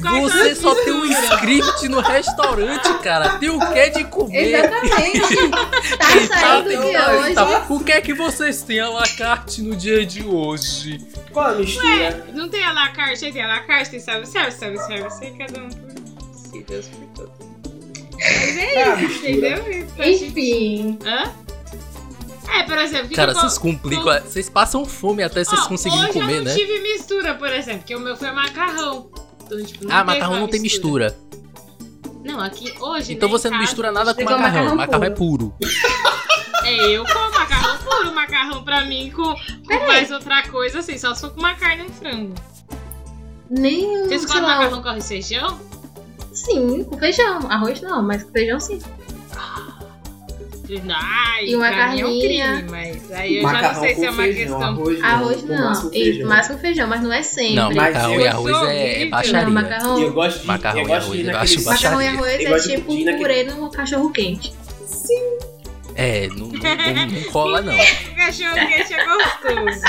[0.01, 3.37] Quais Você só tem um script no restaurante, cara.
[3.37, 4.55] Tem o que de comer.
[4.55, 5.49] Exatamente.
[5.97, 7.27] Tá Eita, saindo de hoje.
[7.29, 11.05] eita, O que é que vocês têm à la carte no dia de hoje?
[11.33, 12.25] Qual a mistura?
[12.33, 15.92] Não tem à la carte, tem à la carte, tem self-service, self-service, cada um por
[16.63, 17.47] Deus por todos.
[18.15, 19.71] Mas é É a isso, entendeu?
[19.71, 20.99] Isso, a gente- Enfim.
[21.05, 21.31] Hã?
[22.55, 24.21] É, por exemplo, que Cara, vocês complicam.
[24.21, 26.55] Vocês passam fome até vocês Ó, conseguirem hoje comer, eu não né?
[26.55, 29.09] tive mistura, por exemplo, porque o meu foi macarrão.
[29.45, 31.17] Então, tipo, Ah, macarrão não tem mistura.
[32.23, 33.13] Não, aqui hoje.
[33.13, 34.41] Então né, você não casa, mistura nada com macarrão.
[34.43, 35.53] macarrão Macarrão é puro.
[36.65, 39.35] É, eu como macarrão puro, macarrão pra mim com,
[39.67, 42.33] com mais outra coisa, assim, só se for com uma carne e um frango.
[43.49, 45.59] Nem, Vocês comem macarrão com arroz e feijão?
[46.33, 47.39] Sim, com feijão.
[47.49, 48.79] Arroz não, mas com feijão sim.
[50.89, 52.55] Ai, E uma mim é um carninha.
[52.57, 54.63] crime, mas aí eu já Macarrão não sei com se é uma feijão, questão.
[54.63, 55.07] Arroz não.
[55.09, 55.65] Arroz com não.
[55.65, 56.29] máximo Isso, feijão.
[56.29, 57.55] máximo feijão, mas não é sempre.
[57.55, 59.41] Não, macarrão e arroz é, é baixaria.
[59.45, 59.99] Não, macarrão.
[59.99, 62.91] E eu gosto de, Macarrão eu e gosto de arroz, Macarrão e arroz é tipo
[62.91, 64.53] um naquele- purê no cachorro quente.
[65.95, 67.73] É, não, não, não- não cola não.
[67.73, 67.77] O
[68.15, 69.83] cachorro quente é gostoso.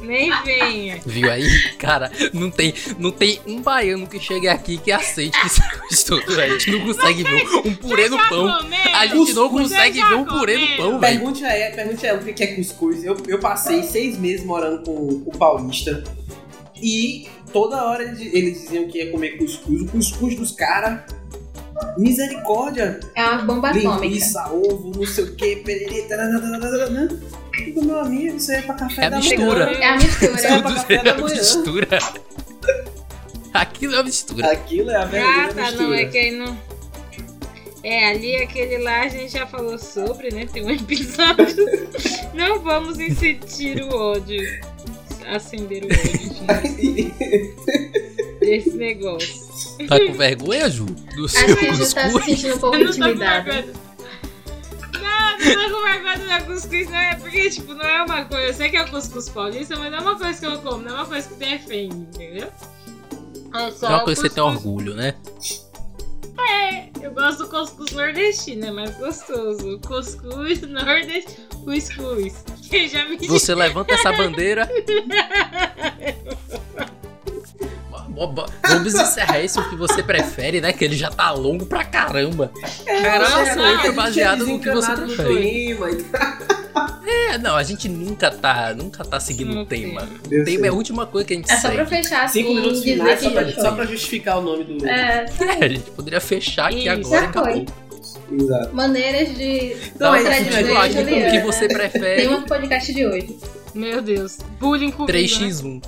[0.00, 1.00] Nem venha.
[1.04, 1.48] Viu aí?
[1.78, 5.76] Cara, não tem, não tem um baiano que chegue aqui que aceite que isso é
[5.78, 6.40] gostoso.
[6.40, 8.58] A gente não consegue ver um purê no pão.
[8.58, 8.78] comeu?
[8.94, 11.18] A gente não consegue ver um purê no pão, velho.
[11.18, 13.04] Pergunte a ela, pergunte a ela o que é cuscuz.
[13.04, 14.92] Eu, eu passei seis meses morando com
[15.26, 16.02] o paulista
[16.82, 19.82] e toda hora eles, eles diziam que ia comer cuscuz.
[19.82, 21.02] O cuscuz dos caras,
[21.98, 23.00] misericórdia.
[23.14, 24.04] É uma bomba atômica.
[24.04, 27.08] Linguiça, ovo, não sei o que, pererê, tarararararararã.
[27.66, 29.66] Tudo, meu amigo, isso aí é pra café É a da mistura.
[29.66, 29.78] manhã.
[29.78, 30.32] É a mistura.
[30.34, 31.26] Isso é pra café é da manhã.
[31.34, 31.88] mistura.
[33.52, 34.50] Aquilo é uma mistura.
[34.52, 35.82] Aquilo é a Ah, verdadeira tá, mistura.
[35.86, 36.58] não, é que aí não.
[37.82, 40.46] É, ali aquele lá a gente já falou sobre, né?
[40.52, 41.66] Tem um episódio.
[42.34, 44.40] não vamos incitir o ódio.
[45.26, 47.54] Acender o ódio, gente,
[48.40, 49.48] desse negócio.
[49.88, 50.84] Tá com vergonha, Ju?
[50.86, 52.92] Do seu Acho que a gente tá se sentindo um pouco Eu
[55.40, 55.92] não tô com intimidada.
[55.92, 56.16] vergonha.
[56.16, 58.46] Não, do meu cuscuz, não é porque, tipo, não é uma coisa.
[58.46, 60.82] Eu sei que é o cuscuz paulista, mas não é uma coisa que eu como,
[60.82, 62.48] não é uma coisa que defende, entendeu?
[63.54, 65.14] É só É uma coisa que você tem orgulho, né?
[67.10, 69.80] Eu gosto do cuscuz nordestino, é mais gostoso.
[69.86, 71.48] Cuscuz nordestino.
[71.64, 72.44] Cuscuz.
[72.68, 74.68] Que já me Você levanta essa bandeira.
[78.14, 80.72] Vamos encerrar isso que você prefere, né?
[80.72, 82.50] Que ele já tá longo pra caramba.
[82.54, 85.78] Você só é baseado no que você prefere.
[87.06, 90.02] É, não, a gente nunca tá, nunca tá seguindo Não o tema.
[90.24, 90.64] O tema sei.
[90.64, 91.76] é a última coisa que a gente É só segue.
[91.76, 94.86] pra fechar assim Cinco minutos finais só pra, só pra justificar o nome do.
[94.86, 95.26] É,
[95.60, 96.90] É, a gente poderia fechar aqui Isso.
[96.90, 97.66] agora e acabou.
[98.32, 98.74] Exato.
[98.76, 100.56] maneiras de Então, é é gente.
[100.56, 102.22] tipo, o que você prefere.
[102.22, 103.38] Tema do podcast de hoje.
[103.74, 104.38] Meu Deus.
[104.58, 105.12] Bullying comigo.
[105.12, 105.80] né?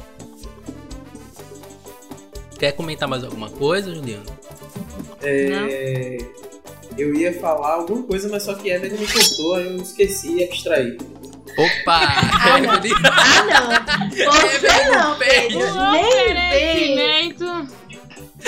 [2.63, 2.69] 3x1.
[2.69, 4.25] Quer comentar mais alguma coisa, Juliano?
[5.21, 6.19] É,
[6.97, 10.45] Eu ia falar alguma coisa, mas só que Evelyn me contou, aí eu esqueci e
[10.45, 10.97] abstraí.
[11.59, 12.01] Opa!
[12.45, 12.71] Ah, não.
[12.71, 12.81] Ah,
[13.47, 14.11] não.
[14.11, 15.57] Você não, perde.
[15.59, 16.89] Pedro.
[16.97, 17.35] Nem.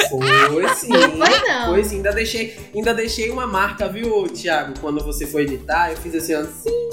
[0.09, 0.89] Foi sim.
[0.89, 1.67] Não foi, não.
[1.71, 4.75] Foi sim, ainda deixei, ainda deixei uma marca, viu, Thiago?
[4.81, 6.91] Quando você for editar, eu fiz assim, ó, sim.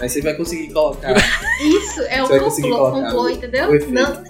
[0.00, 1.14] Aí você vai conseguir colocar.
[1.60, 3.70] Isso é Você conseguir complô, colocar complô o- entendeu?
[3.70, 3.90] o.
[3.92, 4.24] Não.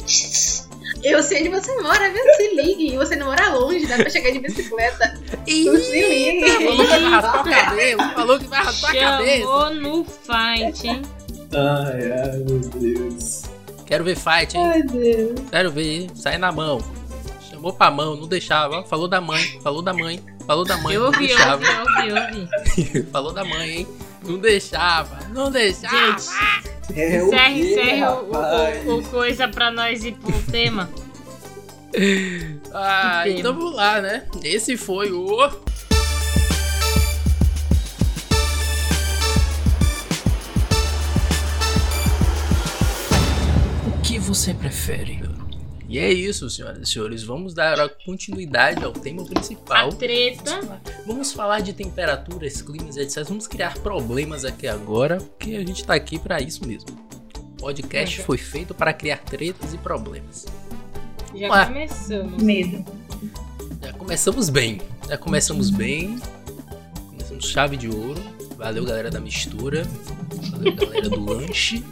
[1.03, 2.23] Eu sei onde você mora, viu?
[2.37, 2.97] Se ligue.
[2.97, 5.15] Você não mora longe, dá pra chegar de bicicleta.
[5.39, 6.51] Não se ligue.
[6.51, 9.41] Falou que vai raspar o cabelo, falou que vai raspar a cabeça.
[9.41, 11.03] Chamou no fight, hein?
[11.55, 13.43] Ai, ai, meu Deus.
[13.85, 14.65] Quero ver fight, hein?
[14.67, 15.41] Ai, Deus.
[15.51, 16.11] Quero ver, hein?
[16.15, 16.81] sai na mão.
[17.51, 18.83] Chamou pra mão, não deixava.
[18.85, 21.63] Falou da mãe, falou da mãe, falou da mãe, Eu não ouvi, eu deixava.
[21.63, 22.49] ouvi, eu ouvi,
[22.89, 23.03] eu ouvi.
[23.13, 23.89] falou da mãe, hein?
[24.25, 26.19] Não deixava, não deixava.
[26.19, 30.89] Gente, é encerra, encerra o, o, o, coisa pra nós ir pro tema.
[32.73, 33.39] ah, tema.
[33.39, 34.25] então vamos lá, né?
[34.43, 35.47] Esse foi o.
[43.87, 45.21] O que você prefere?
[45.93, 47.23] E é isso, senhoras e senhores.
[47.23, 49.91] Vamos dar a continuidade ao tema principal.
[49.91, 50.81] A treta.
[51.07, 53.23] Vamos falar de temperaturas, climas, etc.
[53.29, 56.89] Vamos criar problemas aqui agora, porque a gente tá aqui pra isso mesmo.
[57.37, 58.25] O podcast Uhum.
[58.27, 60.47] foi feito para criar tretas e problemas.
[61.35, 62.43] Já começamos.
[62.43, 62.85] Medo.
[63.83, 64.81] Já começamos bem.
[65.07, 66.19] Já começamos bem.
[67.11, 68.19] Começamos chave de ouro.
[68.57, 69.87] Valeu, galera da mistura.
[70.53, 71.85] Valeu, galera do lanche.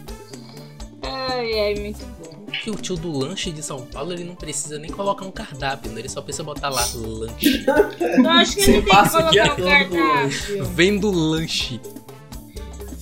[1.03, 2.20] Ai, ai, muito bom.
[2.63, 5.91] Que o tio do lanche de São Paulo, ele não precisa nem colocar um cardápio,
[5.91, 6.01] né?
[6.01, 7.65] Ele só precisa botar lá lanche.
[7.99, 10.65] Eu acho que Você ele tem que colocar o cardápio.
[10.65, 11.79] Vendo lanche.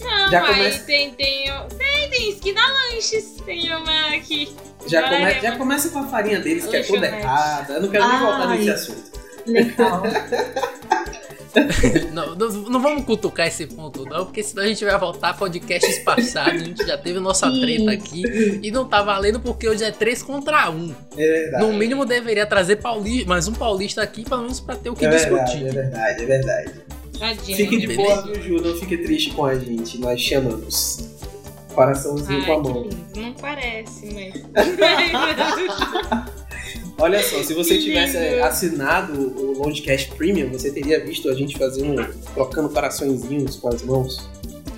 [0.02, 1.46] Não, Já começa- tem, tem,
[1.78, 3.36] tem, tem esquina lanches.
[3.46, 4.56] Tem uma aqui.
[4.88, 7.74] Já, come- é, já começa com a farinha deles, que é toda errada.
[7.74, 8.58] Eu não quero nem voltar Ai.
[8.60, 9.12] nesse assunto.
[9.46, 10.04] Legal.
[12.14, 15.34] Não, não, não vamos cutucar esse ponto, não, porque senão a gente vai voltar a
[15.34, 16.62] podcasts passados.
[16.62, 20.22] A gente já teve nossa treta aqui e não tá valendo porque hoje é 3
[20.24, 20.96] contra 1.
[21.18, 21.66] É verdade.
[21.66, 25.06] No mínimo deveria trazer paulista, mais um paulista aqui, pelo menos pra ter o que
[25.06, 25.68] é verdade, discutir.
[25.68, 26.72] é verdade, é verdade.
[27.18, 27.58] Tadinho.
[27.58, 28.22] Fique de Beleza.
[28.22, 28.64] boa, viu, Ju?
[28.64, 29.98] Não fique triste com a gente.
[30.00, 31.10] Nós chamamos.
[31.74, 32.90] Coraçãozinho Ai, com a mão.
[33.16, 34.34] Não parece, mas.
[37.00, 42.06] Olha só, se você tivesse assinado o Longcast Premium, você teria visto a gente fazendo,
[42.34, 44.30] trocando coraçõezinhos com as mãos.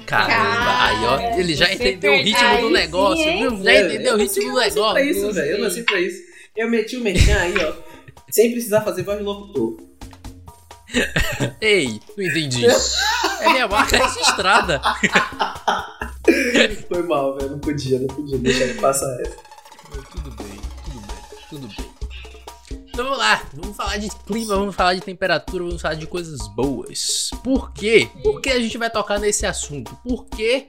[0.06, 3.64] Caramba, aí ó, ele já entendeu o ritmo do negócio, sim, viu?
[3.64, 4.92] Já É, entendeu eu o ritmo do Eu nasci negócio.
[4.94, 5.52] pra isso, velho.
[5.52, 6.18] Eu nasci pra isso.
[6.56, 7.74] Eu meti o merchan aí, ó.
[8.30, 9.78] Sem precisar fazer voz de locutor.
[11.62, 12.66] Ei, não entendi.
[12.66, 14.82] É minha marca registrada.
[16.90, 17.52] Foi mal, velho.
[17.52, 19.38] Não podia, não podia deixar ele passar essa.
[20.12, 21.18] Tudo bem, tudo bem,
[21.50, 21.90] tudo bem.
[23.02, 26.48] Então vamos lá, vamos falar de clima, vamos falar de temperatura, vamos falar de coisas
[26.50, 27.32] boas.
[27.44, 28.08] Por quê?
[28.22, 29.98] Por que a gente vai tocar nesse assunto?
[30.04, 30.68] Porque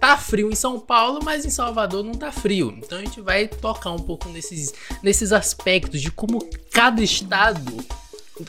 [0.00, 2.74] tá frio em São Paulo, mas em Salvador não tá frio.
[2.78, 4.72] Então a gente vai tocar um pouco nesses,
[5.02, 6.38] nesses aspectos de como
[6.72, 7.84] cada estado,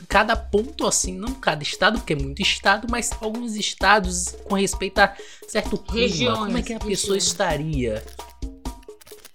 [0.08, 4.98] cada ponto assim, não cada estado, porque é muito estado, mas alguns estados com respeito
[4.98, 5.14] a
[5.46, 6.08] certo clima.
[6.08, 8.02] Regiões, como é que a pessoa estaria?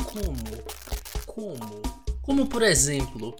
[0.03, 0.63] Como?
[1.27, 1.92] Como?
[2.23, 3.35] Como, por exemplo,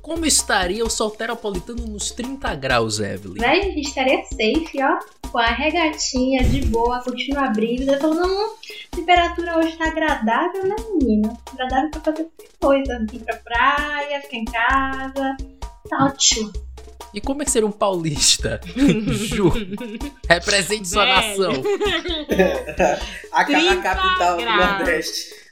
[0.00, 3.40] como estaria o solteropolitano nos 30 graus, Evelyn?
[3.40, 4.98] Véi, estaria safe, ó.
[5.30, 7.98] Com a regatinha de boa, curtindo a brisa.
[7.98, 8.54] Falando, hum,
[8.92, 11.36] a temperatura hoje tá agradável, né, menina?
[11.52, 13.06] Agradável pra fazer qualquer coisa.
[13.12, 15.36] Ir pra praia, ficar em casa.
[15.88, 16.52] Tá ótimo.
[17.12, 18.60] E como é que seria um paulista?
[18.66, 19.52] Ju,
[20.28, 21.52] represente sua Velho.
[21.52, 21.62] nação.
[23.32, 24.44] A, a 30 capital do.
[24.44, 25.43] Nordeste.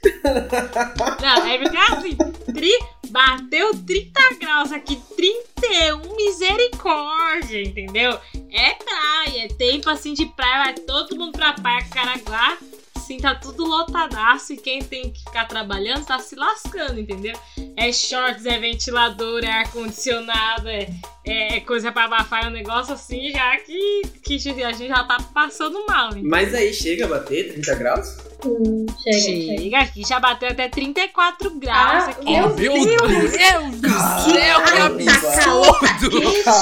[1.21, 2.17] Não, é porque assim,
[2.53, 8.19] tri- bateu 30 graus aqui, 31, misericórdia, entendeu?
[8.51, 12.57] É praia, é tempo assim de praia, vai todo mundo pra praia, Caraguá,
[13.03, 17.37] assim, tá tudo lotadaço e quem tem que ficar trabalhando tá se lascando, entendeu?
[17.75, 20.87] É shorts, é ventilador, é ar-condicionado, é,
[21.25, 25.17] é coisa pra abafar, é um negócio assim já que, que a gente já tá
[25.33, 26.29] passando mal, entendeu?
[26.29, 28.17] Mas aí chega a bater 30 graus?
[28.45, 29.61] Hum, chega, chega.
[29.61, 32.25] Chega aqui, já bateu até 34 graus Ah, aqui.
[32.25, 32.73] meu Oh, meu
[33.29, 35.83] Deus do céu, que absurdo!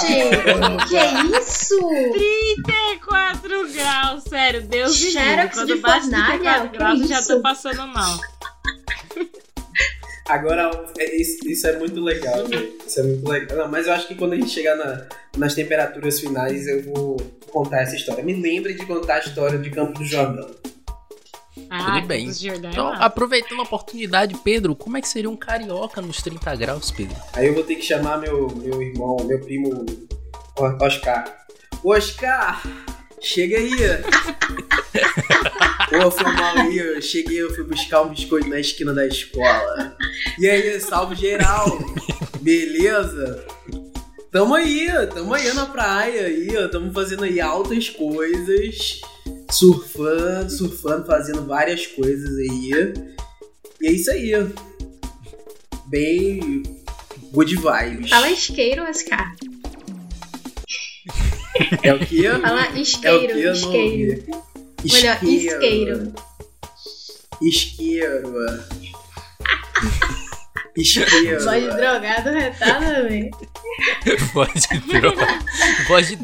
[0.08, 1.77] Gente, que é isso?
[2.13, 5.21] 34 graus, sério, Deus me livre.
[5.21, 7.41] Xerox Quando de bate 34 que graus, já tô isso?
[7.41, 8.17] passando mal.
[10.27, 12.73] Agora, é- isso, isso é muito legal, velho.
[12.87, 13.57] Isso é muito legal.
[13.57, 15.05] Não, mas eu acho que quando a gente chegar na-
[15.37, 17.17] nas temperaturas finais, eu vou
[17.51, 18.23] contar essa história.
[18.23, 20.49] Me lembre de contar a história de Campo do Jordão.
[21.69, 22.29] Ah, Tudo bem.
[22.29, 26.91] É Então, aproveitando a oportunidade, Pedro, como é que seria um carioca nos 30 graus,
[26.91, 27.15] Pedro?
[27.33, 29.85] Aí eu vou ter que chamar meu, meu irmão, meu primo
[30.81, 31.25] Oscar.
[31.83, 32.61] Oscar,
[33.21, 33.69] chega aí.
[35.93, 39.95] Ô, foi mal aí, eu cheguei, eu fui buscar um biscoito na esquina da escola.
[40.39, 41.80] E aí, salve geral.
[42.41, 43.45] Beleza?
[44.32, 49.01] Tamo aí, tamo aí na praia aí, ó, tamo fazendo aí altas coisas,
[49.51, 52.93] surfando, surfando, fazendo várias coisas aí.
[53.82, 54.32] E é isso aí.
[55.88, 56.63] Bem
[57.34, 58.10] good vibes.
[58.10, 59.36] Fala isqueiro, Oscar.
[61.84, 62.30] É o que?
[62.30, 63.49] Fala É o isqueiro, que?
[63.49, 64.50] Isqueiro.
[64.83, 66.13] Melhor, isqueiro.
[67.41, 68.63] Isqueiro.
[70.77, 71.43] Isqueiro.
[71.43, 73.29] Voz de drogado retada, velho.
[74.33, 75.27] Voz de droga.
[75.87, 76.17] Voz de.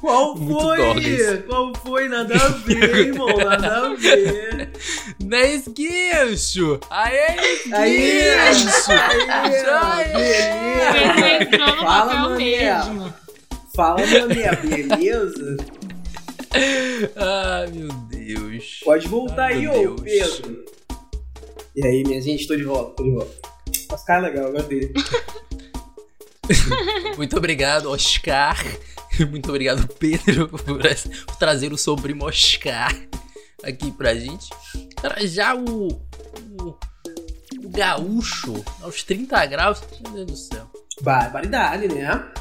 [0.00, 0.76] Qual Muito foi?
[0.76, 1.44] dogas.
[1.46, 2.08] Qual foi?
[2.08, 3.36] Nada a ver, irmão.
[3.36, 4.70] Nada a ver.
[5.22, 6.80] Não é esguicho!
[6.90, 8.70] Aê, beleza.
[8.70, 8.92] Você
[11.44, 12.82] entrou no Fala, mané.
[13.74, 15.56] Fala, mané, beleza?
[16.52, 18.80] Ai, meu Deus.
[18.84, 19.96] Pode voltar Ai, aí, ô.
[19.96, 20.64] Pedro.
[21.74, 23.48] E aí, minha gente, tô de volta, tô de volta.
[23.92, 24.92] Oscar é legal, eu gosto dele.
[27.16, 28.56] Muito obrigado, Oscar.
[29.28, 30.80] Muito obrigado, Pedro, por,
[31.38, 32.94] trazer o sobrinho Oscar
[33.62, 34.48] aqui pra gente.
[35.00, 36.78] Cara, já o, o,
[37.62, 40.70] o gaúcho, aos 30 graus, meu Deus do céu.
[41.02, 42.32] Barbaridade, né?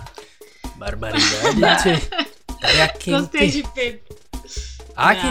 [0.75, 2.09] Barbaridade.
[3.05, 3.51] Gostei quente.
[3.61, 3.99] de Pedro.
[4.95, 5.25] Ah, que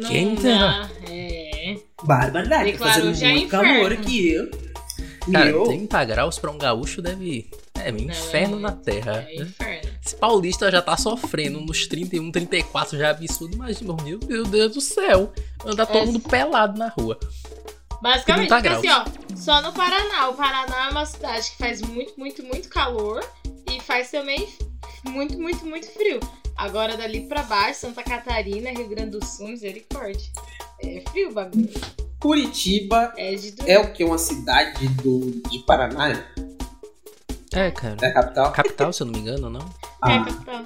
[0.00, 0.58] não quente, né?
[0.58, 0.90] dá.
[1.10, 1.76] É.
[2.04, 3.74] Barbaridade, tá Declarou fazendo já muito inferno.
[3.74, 4.28] calor aqui.
[4.32, 4.50] eu.
[5.32, 7.50] Cara, Meu, 30 graus pra um gaúcho deve.
[7.74, 9.26] É, um inferno é- na terra.
[9.28, 9.90] É inferno.
[10.04, 13.54] Esse paulista já tá sofrendo nos 31, 34 já é absurdo.
[13.56, 15.32] Imagina, meu Deus do céu.
[15.66, 16.06] Andar todo É.
[16.06, 17.18] mundo pelado na rua.
[18.00, 19.06] Basicamente, 30 porque graus.
[19.08, 20.28] assim, ó, só no Paraná.
[20.28, 23.22] O Paraná é uma cidade que faz muito, muito, muito calor
[23.70, 24.48] e faz também
[25.04, 26.20] muito, muito, muito frio.
[26.58, 30.30] Agora dali pra baixo, Santa Catarina, Rio Grande do Sul, misericórdia.
[30.82, 31.70] É frio o bagulho.
[32.20, 33.32] Curitiba É
[33.66, 34.02] é o que?
[34.02, 36.24] Uma cidade do, de Paraná?
[37.54, 37.96] É, cara.
[38.02, 38.52] É a capital?
[38.52, 39.60] Capital, se eu não me engano, não?
[39.60, 39.64] É,
[40.02, 40.64] Ah, capital.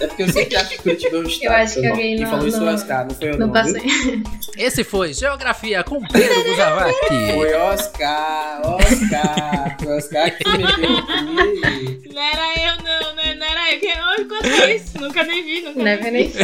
[0.00, 1.52] é porque eu sempre acho que Curitiba é um estado.
[1.54, 3.80] acho que alguém Quem não- falou isso Oscar, não foi eu Não não, passei.
[3.80, 4.22] viu?
[4.58, 7.32] Esse foi Geografia com Pedro Guzavaki.
[7.34, 9.76] Foi Oscar, Oscar.
[9.82, 12.08] Foi Oscar que meteu aqui.
[12.12, 13.19] Não era eu, não, não,
[13.60, 14.28] não era eu.
[14.28, 14.98] Contou isso?
[15.00, 16.38] Nunca nem vi, nunca Neve nem vi.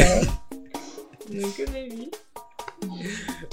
[1.29, 2.11] Nunca nem vi.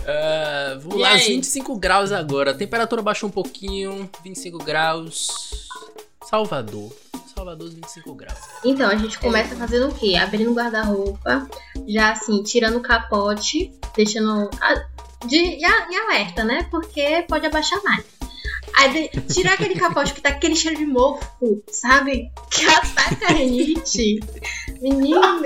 [0.07, 1.21] Ah, vamos E lá, aí?
[1.29, 2.51] 25 graus agora.
[2.53, 4.09] A temperatura baixou um pouquinho.
[4.23, 5.29] 25 graus.
[6.29, 6.93] Salvador.
[7.35, 8.39] Salvador, 25 graus.
[8.65, 10.15] Então, a gente começa fazendo o quê?
[10.15, 11.49] Abrindo o guarda-roupa,
[11.89, 14.49] já assim, tirando o capote, deixando.
[14.61, 14.95] a-
[15.27, 16.69] de, em alerta, né?
[16.71, 18.05] Porque pode abaixar mais.
[18.77, 22.31] Aí tirar aquele capote que tá aquele cheiro de mofo, sabe?
[22.51, 24.21] Que ataca a rinite.
[24.81, 25.41] Menina,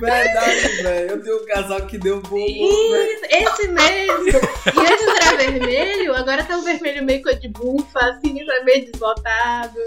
[0.00, 1.10] Verdade, velho.
[1.10, 2.36] Eu tenho um casal que deu bom.
[2.36, 3.20] velho.
[3.30, 4.40] esse mesmo.
[4.74, 8.86] E antes era vermelho, agora tá um vermelho meio cor de bufa, assim, já meio
[8.90, 9.78] desbotado.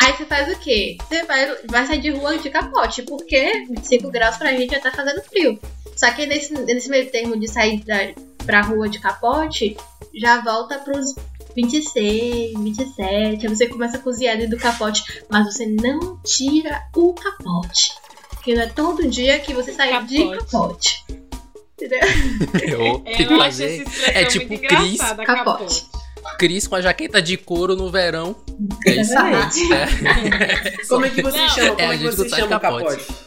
[0.00, 0.96] Aí você faz o quê?
[1.08, 4.92] Você vai, vai sair de rua de capote, porque 25 graus pra gente já tá
[4.92, 5.58] fazendo frio.
[5.96, 7.96] Só que nesse, nesse meio termo de sair da,
[8.46, 9.76] pra rua de capote,
[10.14, 11.14] já volta pros
[11.54, 13.02] 26, 27.
[13.02, 17.90] Aí você começa a cozinhar dentro do capote, mas você não tira o capote.
[18.30, 20.44] Porque não é todo dia que você sai de Capote.
[20.50, 21.04] capote.
[21.74, 21.98] Entendeu?
[22.62, 25.26] Eu É, tenho que eu acho expressão é tipo muito Cris, capote.
[25.26, 25.86] capote.
[26.38, 28.34] Cris com a jaqueta de couro no verão.
[28.86, 29.34] É isso aí.
[29.72, 30.86] É.
[30.88, 31.48] Como é que você Não.
[31.48, 31.68] chama?
[31.70, 32.84] Como É, é, a que gente você chama o capote.
[32.84, 33.25] capote?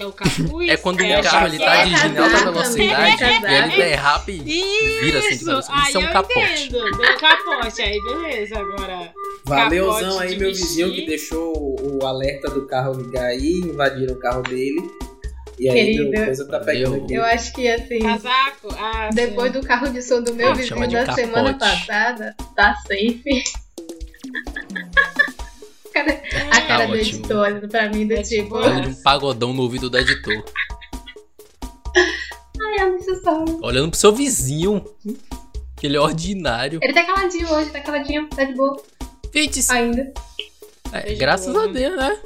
[0.00, 0.68] É o capuz.
[0.70, 4.38] É quando é o carro ele tá dirigindo em alta velocidade e ele derrapa e
[4.40, 5.72] vira assim de Isso, cabeça.
[5.72, 6.38] aí Isso é um eu capote.
[6.40, 6.96] entendo.
[6.98, 9.12] Deu capote, aí beleza, agora.
[9.44, 10.66] Valeuzão aí, de meu vestir.
[10.66, 14.90] vizinho que deixou o alerta do carro ligar aí, invadiram o carro dele.
[15.58, 16.10] E aí, Querido.
[16.10, 17.14] meu, coisa tá pegando Eu- aqui.
[17.14, 18.68] Eu acho que assim, Casaco?
[18.78, 19.60] Ah, depois sim.
[19.60, 21.20] do carro de som do meu Ah, vizinho de da capote.
[21.20, 23.42] semana passada, tá safe.
[25.96, 27.18] Cara- a cara Tá do ótimo.
[27.18, 30.44] editor olhando pra mim do É tipo, tipo- Olhando um pagodão no ouvido do editor.
[31.96, 33.58] ai, é necessário.
[33.62, 34.84] Olhando pro seu vizinho.
[35.76, 36.80] Que ele é ordinário.
[36.82, 38.82] Ele tá caladinho hoje, tá caladinho, tá de boa
[39.32, 40.12] 20, ainda.
[40.92, 41.72] É, de graças boa, a né?
[41.72, 42.16] Deus, né?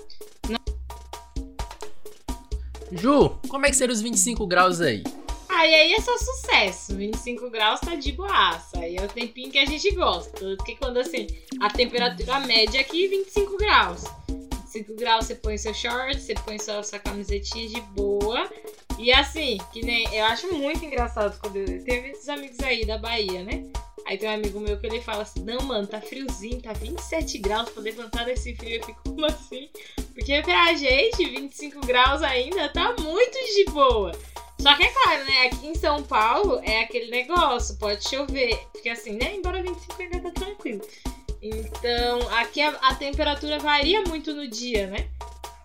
[2.92, 5.02] Ju, como é que seriam os 25 graus aí?
[5.60, 6.96] Ah, e aí é só sucesso.
[6.96, 8.78] 25 graus tá de boaça.
[8.78, 10.56] Aí é o tempinho que a gente gosta.
[10.56, 11.26] Porque quando assim,
[11.60, 14.04] a temperatura média aqui é 25 graus.
[14.26, 18.50] 25 graus você põe seu short, você põe sua, sua camisetinha de boa.
[18.98, 20.06] E assim, que nem.
[20.14, 21.84] Eu acho muito engraçado quando eu.
[21.84, 23.70] Tem muitos amigos aí da Bahia, né?
[24.06, 27.36] Aí tem um amigo meu que ele fala assim: Não, mano, tá friozinho, tá 27
[27.36, 28.76] graus pra levantar desse frio.
[28.76, 29.68] Eu fico como assim?
[30.14, 34.12] Porque pra gente, 25 graus ainda tá muito de boa.
[34.60, 35.46] Só que é claro, né?
[35.46, 38.56] Aqui em São Paulo é aquele negócio, pode chover.
[38.72, 39.34] Porque assim, né?
[39.34, 40.82] Embora 25 ainda tá tranquilo.
[41.42, 45.08] Então, aqui a, a temperatura varia muito no dia, né?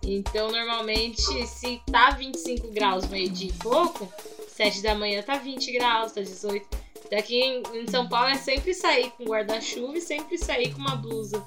[0.02, 4.10] Então, normalmente, se tá 25 graus, meio-dia e pouco,
[4.48, 6.66] 7 da manhã tá 20 graus, tá 18.
[7.10, 10.96] Daqui em, em São Paulo é sempre sair com guarda-chuva e sempre sair com uma
[10.96, 11.44] blusa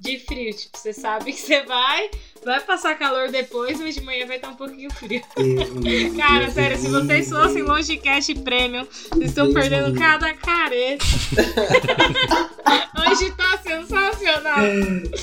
[0.00, 0.52] de frio.
[0.54, 2.10] Tipo, você sabe que você vai,
[2.44, 5.22] vai passar calor depois, mas de manhã vai estar um pouquinho frio.
[6.16, 11.04] Cara, Deus sério, se vocês fossem Longecast Premium, vocês estão perdendo cada careta.
[13.10, 14.58] Hoje tá sensacional.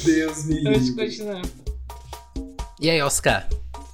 [0.03, 1.05] Deus me Hoje livre.
[1.05, 1.41] continua.
[2.79, 3.47] E aí, Oscar?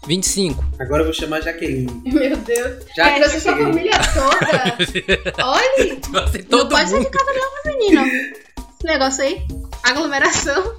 [0.08, 0.64] 25.
[0.80, 2.02] Agora eu vou chamar a Jaqueline.
[2.06, 2.84] Meu Deus.
[2.96, 5.34] Já É, sua família toda.
[5.46, 7.04] Olha, Assim, não todo pode mundo.
[7.06, 8.06] de casa não, menino.
[8.06, 9.46] Esse negócio aí,
[9.84, 10.76] aglomeração.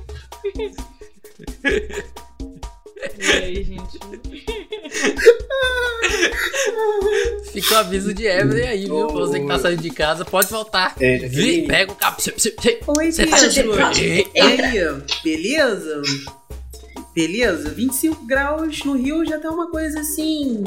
[3.18, 3.98] E aí, gente?
[7.52, 9.06] Fica o aviso de Evelyn aí, viu?
[9.08, 10.94] Pra você que tá saindo de casa, pode voltar.
[11.00, 12.16] É, já Vi, pega o cabo.
[12.98, 13.38] Oi, Você tá
[13.98, 16.02] E aí, beleza?
[17.14, 17.70] Beleza?
[17.70, 20.64] 25 graus no Rio já tá uma coisa assim.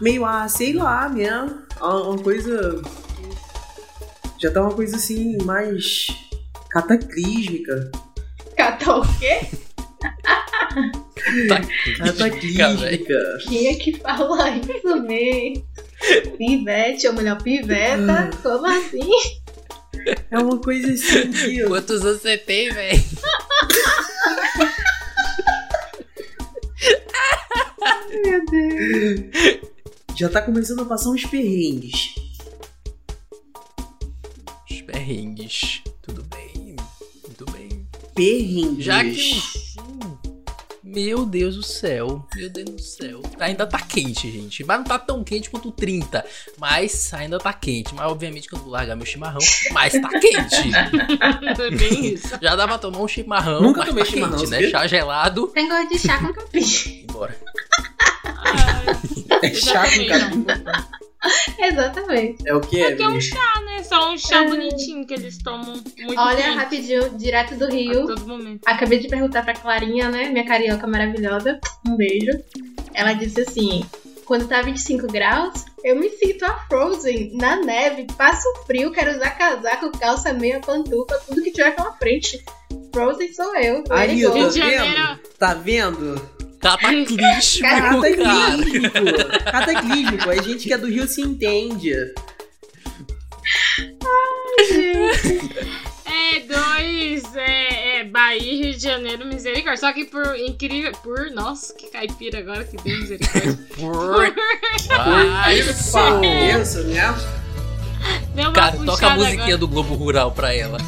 [0.00, 1.48] Meio, ah, sei lá, né?
[1.80, 2.82] Uma coisa.
[4.38, 6.06] Já tá uma coisa assim, mais.
[6.76, 7.90] Cataclísmica.
[8.54, 9.40] Catar o quê?
[11.98, 13.38] Cataclísmica.
[13.48, 15.66] Quem é que fala isso mesmo?
[16.36, 18.30] Pivete, ou melhor, piveta?
[18.42, 19.10] Como assim?
[20.30, 21.64] É uma coisa assim.
[21.66, 23.02] Quantos anos você tem, velho?
[28.24, 29.20] Meu Deus.
[30.14, 32.15] Já tá começando a passar uns perrengues.
[38.16, 38.84] Perrengues.
[38.84, 39.40] Já que.
[40.82, 42.26] Meu Deus do céu.
[42.34, 43.20] Meu Deus do céu.
[43.38, 44.64] Ainda tá quente, gente.
[44.64, 46.24] Mas não tá tão quente quanto 30.
[46.58, 47.94] Mas ainda tá quente.
[47.94, 49.40] Mas obviamente que eu vou largar meu chimarrão.
[49.72, 50.54] Mas tá quente.
[50.74, 52.30] É bem isso.
[52.40, 53.60] Já dá pra tomar um chimarrão.
[53.60, 54.56] Nunca mas tomei tá chimarrão, quente, né?
[54.56, 54.70] sabia?
[54.70, 55.48] Chá gelado.
[55.48, 57.04] Tem gosto de chá com capim.
[57.10, 57.36] Embora.
[58.24, 58.86] Ai,
[59.42, 60.08] É chato, também.
[60.08, 60.88] cara.
[61.58, 62.46] Exatamente.
[62.46, 63.82] É o que, Porque é um chá, né?
[63.82, 68.06] Só um chá bonitinho que eles tomam muito Olha, quente rapidinho, direto do a Rio.
[68.06, 68.62] todo momento.
[68.66, 70.28] Acabei de perguntar pra Clarinha, né?
[70.28, 71.58] Minha carioca maravilhosa.
[71.86, 72.32] Um beijo.
[72.94, 73.84] Ela disse assim:
[74.24, 79.30] quando tá 25 graus, eu me sinto a Frozen na neve, passo frio, quero usar
[79.30, 82.44] casaco, calça, meia, pantufa, tudo que tiver pela frente.
[82.92, 83.84] Frozen sou eu.
[83.90, 85.20] Aí, de vendo?
[85.38, 86.35] Tá vendo?
[86.66, 88.00] Cataclísmico, cara.
[88.00, 89.44] Cataclísmico.
[89.44, 90.30] Cataclísmico.
[90.30, 91.92] A gente que é do Rio se entende.
[96.08, 97.34] É, dois.
[97.34, 99.76] É, é Bahia e Rio de Janeiro, misericórdia.
[99.76, 100.92] Só que por incrível.
[101.02, 101.30] Por.
[101.30, 103.58] Nossa, que caipira agora que deu misericórdia.
[103.76, 104.34] Por...
[104.90, 105.92] Ah, isso.
[106.20, 107.02] Pensa, né?
[108.36, 109.58] Deu uma Cara, toca a musiquinha agora.
[109.58, 110.78] do Globo Rural pra ela.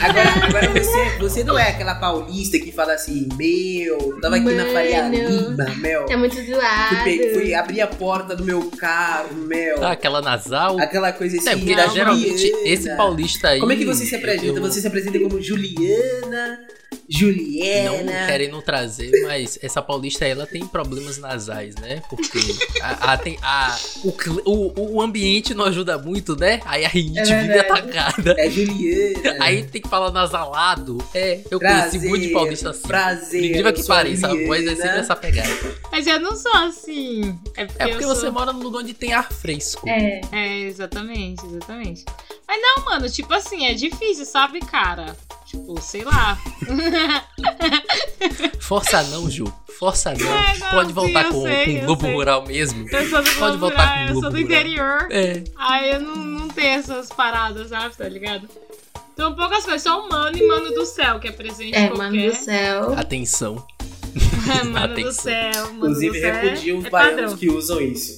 [0.00, 4.64] Agora, agora você, você não é aquela paulista que fala assim, meu, tava aqui na
[4.72, 5.14] Faria Mano.
[5.50, 6.06] Lima, meu.
[6.08, 7.04] É muito Fui, zoado.
[7.04, 9.84] pe- fui abrir a porta do meu carro, meu.
[9.84, 10.80] Ah, aquela nasal.
[10.80, 12.62] Aquela coisa assim, É, porque da geralmente Juliana.
[12.68, 13.60] esse paulista aí.
[13.60, 14.58] Como é que você se apresenta?
[14.58, 16.60] eu- Você se apresenta como Juliana,
[16.92, 18.26] Não Juliana.
[18.26, 22.02] querendo trazer, mas essa paulista ela tem problemas nasais, né?
[22.08, 22.38] Porque
[22.80, 24.14] a, a- tem, a, o,
[24.46, 26.60] o, o ambiente não ajuda muito, né?
[26.70, 27.98] Aí a rinite É vive verdade.
[27.98, 28.34] atacada.
[28.38, 29.36] É Juliana.
[29.44, 30.98] Aí tem que falar nasalado.
[31.12, 32.86] É, eu Prazer, conheci muito de paulista assim.
[32.86, 33.44] Prazer.
[33.44, 35.48] Incrível que sou pareça, a voz é sempre essa pegada.
[35.90, 37.36] Mas eu não sou assim.
[37.56, 38.32] É porque, É porque eu você sou...
[38.32, 39.88] mora num lugar onde tem ar fresco.
[39.88, 40.20] É.
[40.30, 42.04] É, exatamente, exatamente.
[42.52, 45.16] Mas não, mano, tipo assim, é difícil, sabe, cara?
[45.46, 46.36] Tipo, sei lá.
[48.60, 49.44] Força não, Ju.
[49.78, 50.26] Força não.
[50.32, 52.12] É, não, Pode voltar sim, com, sei, com o Globo sei.
[52.14, 52.88] Rural mesmo.
[52.90, 54.60] Eu sou do Pode Globo voltar Rural, com o eu sou Globo do Rural.
[54.60, 55.08] interior.
[55.12, 55.44] É.
[55.56, 57.96] Aí eu não, não tenho essas paradas, sabe?
[57.96, 58.48] Tá ligado?
[59.14, 61.98] Então poucas coisas, só o mano e mano do céu, que é presente É, qualquer.
[62.10, 62.94] mano do céu.
[62.98, 63.66] Atenção.
[64.72, 65.12] mano do Atenção.
[65.12, 66.34] céu, mano Inclusive, do céu.
[66.34, 67.36] repudio os é baianos padrão.
[67.36, 68.16] que usam isso.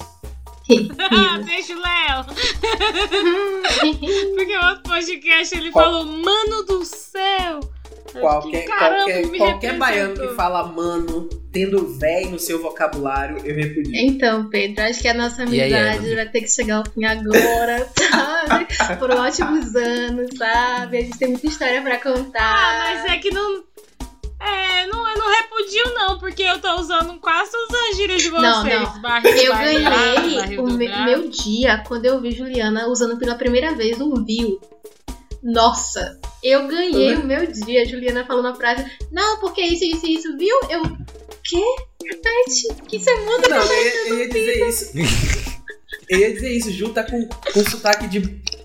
[0.98, 2.24] Ah, deixa o Léo.
[4.36, 7.60] Porque o outro podcast ele Qual- falou, mano do céu.
[8.12, 13.90] Qualquer, fiquei, qualquer, qualquer baiano que fala mano, tendo véi no seu vocabulário, eu repudio.
[13.94, 16.16] Então, Pedro, acho que a nossa aí, amizade Evelyn?
[16.16, 18.66] vai ter que chegar ao fim agora, sabe?
[18.98, 20.98] Por ótimos anos, sabe?
[20.98, 22.42] A gente tem muita história pra contar.
[22.42, 23.64] Ah, mas é que não.
[24.44, 28.28] É, não, eu não repudio, não, porque eu tô usando quase todas as gírias de
[28.30, 28.42] vocês.
[28.42, 29.00] Não, não.
[29.00, 33.34] Barril, Eu barril, ganhei barril o me- meu dia quando eu vi Juliana usando pela
[33.36, 34.60] primeira vez o viu.
[35.42, 37.84] Nossa, eu ganhei o meu dia.
[37.86, 40.56] Juliana falou na frase: Não, porque isso, isso, isso, viu?
[40.68, 40.82] Eu.
[41.44, 41.62] Quê?
[42.04, 42.82] Repete.
[42.88, 44.92] Que você muda Não, eu ia, eu ia dizer isso.
[46.08, 48.20] Eu ia dizer isso, Ju tá com, com sotaque de,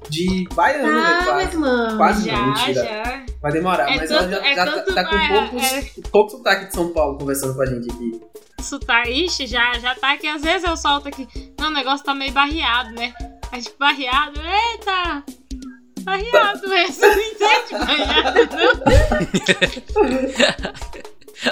[0.10, 1.08] de baiano, né?
[1.20, 1.46] Ah, Quase.
[1.46, 1.98] mas mano.
[1.98, 2.84] Quase Já, não, mentira.
[2.84, 3.26] já.
[3.42, 5.64] Vai demorar, É mas tanto- ela já, é já tá- tanto- tá, com é, poucos,
[5.64, 5.92] é.
[6.12, 8.22] pouco sotaque de São Paulo conversando com a gente aqui.
[8.62, 10.28] Sotaque, ixi, já, já tá aqui.
[10.28, 11.28] Às vezes eu solto aqui.
[11.60, 13.14] Não, o negócio tá meio barreado, né?
[13.52, 14.40] Aí, tipo, barreado.
[14.42, 15.24] Eita!
[16.02, 16.88] Barreado, é.
[16.88, 18.78] Você não entende barreado, não?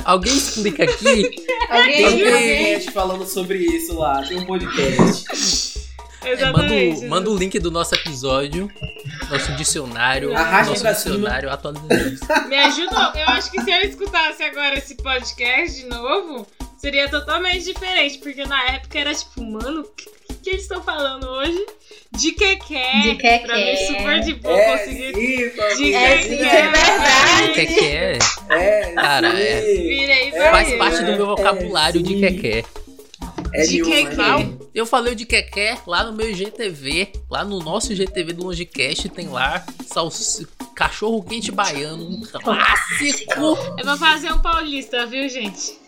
[0.04, 1.46] Alguém explica aqui.
[1.70, 2.58] Alguém, Tem um alguém.
[2.58, 5.75] podcast falando sobre isso lá, tem um podcast.
[6.26, 7.06] É, manda, Exatamente.
[7.06, 8.72] o, manda o link do nosso episódio,
[9.30, 12.48] nosso dicionário, Arraste nosso dicionário atualizado.
[12.50, 13.12] Me ajudou.
[13.16, 16.48] Eu acho que se eu escutasse agora esse podcast de novo,
[16.78, 18.18] seria totalmente diferente.
[18.20, 20.06] Porque na época era tipo, mano, o que,
[20.44, 21.66] que eles estão falando hoje?
[22.18, 22.92] De quequé.
[23.04, 23.40] De quequé.
[23.40, 25.14] Pra mim, super de boa É, conseguir.
[25.14, 26.24] sim, família, De É, quequé.
[26.24, 27.44] sim, é verdade.
[27.50, 28.18] O que que é?
[28.50, 29.38] É, Cara, sim.
[29.44, 29.62] é.
[29.62, 32.64] Virei É, Faz parte do meu é, vocabulário de quequé.
[33.56, 34.58] É De que né?
[34.74, 39.08] eu falei o de Keké lá no meu GTV, lá no nosso GTV do Longecast,
[39.10, 43.58] tem lá salsi- cachorro quente baiano, um clássico.
[43.78, 45.80] Eu vou fazer um paulista, viu, gente?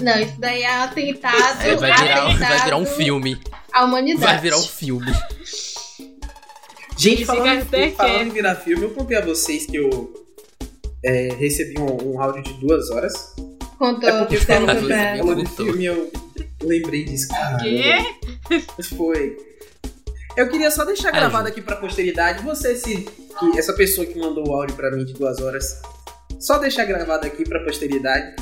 [0.00, 1.60] Não, isso daí é atentado.
[1.62, 3.40] É, vai, virar, atentado vai virar um filme.
[3.72, 4.24] À humanidade.
[4.24, 5.12] Vai virar um filme.
[6.96, 7.66] Gente, falando,
[7.96, 10.14] falando em virar filme, eu contei a vocês que eu
[11.04, 13.34] é, recebi um, um áudio de duas horas.
[13.78, 15.66] Contou, É porque de contou.
[15.66, 16.10] filme eu
[16.62, 17.28] lembrei disso.
[17.60, 18.62] Quê?
[18.96, 19.36] Foi.
[20.36, 22.42] Eu queria só deixar Ai, gravado aqui pra posteridade.
[22.42, 23.06] Você, se,
[23.38, 25.80] que essa pessoa que mandou o áudio pra mim de duas horas,
[26.40, 28.34] só deixar gravado aqui pra posteridade.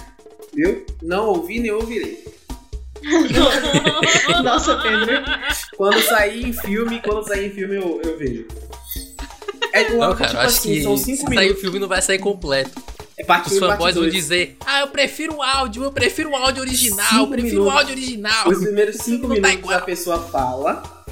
[0.54, 0.84] Viu?
[1.02, 2.24] Não ouvi nem ouvirei.
[4.44, 5.22] Nossa, Pedro.
[5.76, 8.46] Quando sair em filme, quando sair em filme eu, eu vejo.
[9.72, 11.60] É, o Não, cara, tipo eu acho assim, que são se cinco sair o minutos.
[11.62, 12.70] filme não vai sair completo.
[13.18, 14.14] É parte Os 1 parte fanboys vão 2.
[14.14, 17.64] dizer, ah, eu prefiro o áudio, eu prefiro o áudio original, eu Cinco prefiro o
[17.64, 17.78] minutos.
[17.78, 18.48] áudio original.
[18.48, 19.78] Os primeiros 5 Não tá minutos igual.
[19.78, 21.04] a pessoa fala.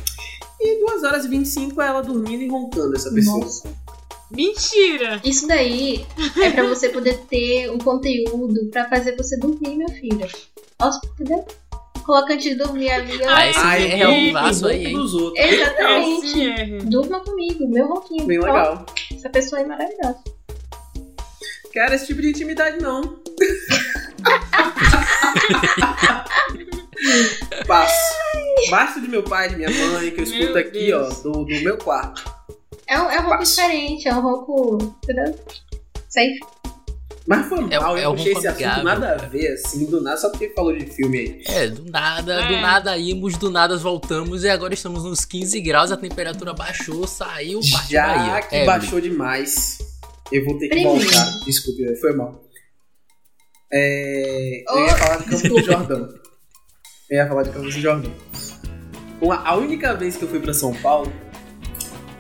[0.61, 3.39] E 2 horas e 25 é ela dormindo e roncando, essa pessoa.
[3.41, 3.69] Nossa.
[4.31, 5.21] Mentira!
[5.25, 6.07] Isso daí
[6.41, 10.27] é pra você poder ter um conteúdo pra fazer você dormir, meu filho.
[10.79, 11.45] Nossa, entendeu?
[12.05, 13.23] Coloca antes de dormir ali.
[13.25, 14.95] Ah, esse Ai, é um ronco, laço aí, ronco hein?
[14.97, 15.45] dos outros.
[15.45, 16.43] Exatamente.
[16.43, 16.79] é.
[16.85, 18.27] Durma comigo, meu ronquinho.
[18.27, 18.87] Bem Ó, legal.
[19.15, 20.19] Essa pessoa é maravilhosa.
[21.73, 23.01] Quero esse tipo de intimidade, não.
[27.67, 28.15] Passo.
[28.69, 31.19] Passo de meu pai, de minha mãe, que eu escuto Meu aqui, Deus.
[31.21, 32.23] ó, do, do meu quarto.
[32.87, 34.97] É um, é um diferente, é um ronco.
[35.05, 35.35] Entendeu?
[36.09, 36.39] Safe.
[37.27, 39.29] Mas foi É- mal, é eu um puxei esse assunto amigável, nada a cara.
[39.29, 41.43] ver, assim, do nada, só porque falou de filme aí.
[41.47, 42.61] É, do nada, do É.
[42.61, 47.61] nada íamos, do nada voltamos e agora estamos nos 15 graus, a temperatura baixou, saiu,
[47.71, 48.43] partiu Já Bahia.
[48.43, 49.79] que É, baixou demais,
[50.33, 51.01] eu vou ter que Primeiro.
[51.01, 51.27] voltar.
[51.45, 52.45] Desculpe, foi mal.
[53.73, 55.63] É, eu Oh, ia falar de Campos do.
[55.63, 56.09] Jordão.
[57.11, 58.13] Eu ia falar de Campos do Jordão.
[59.21, 61.13] Uma- a única vez que eu fui pra São Paulo,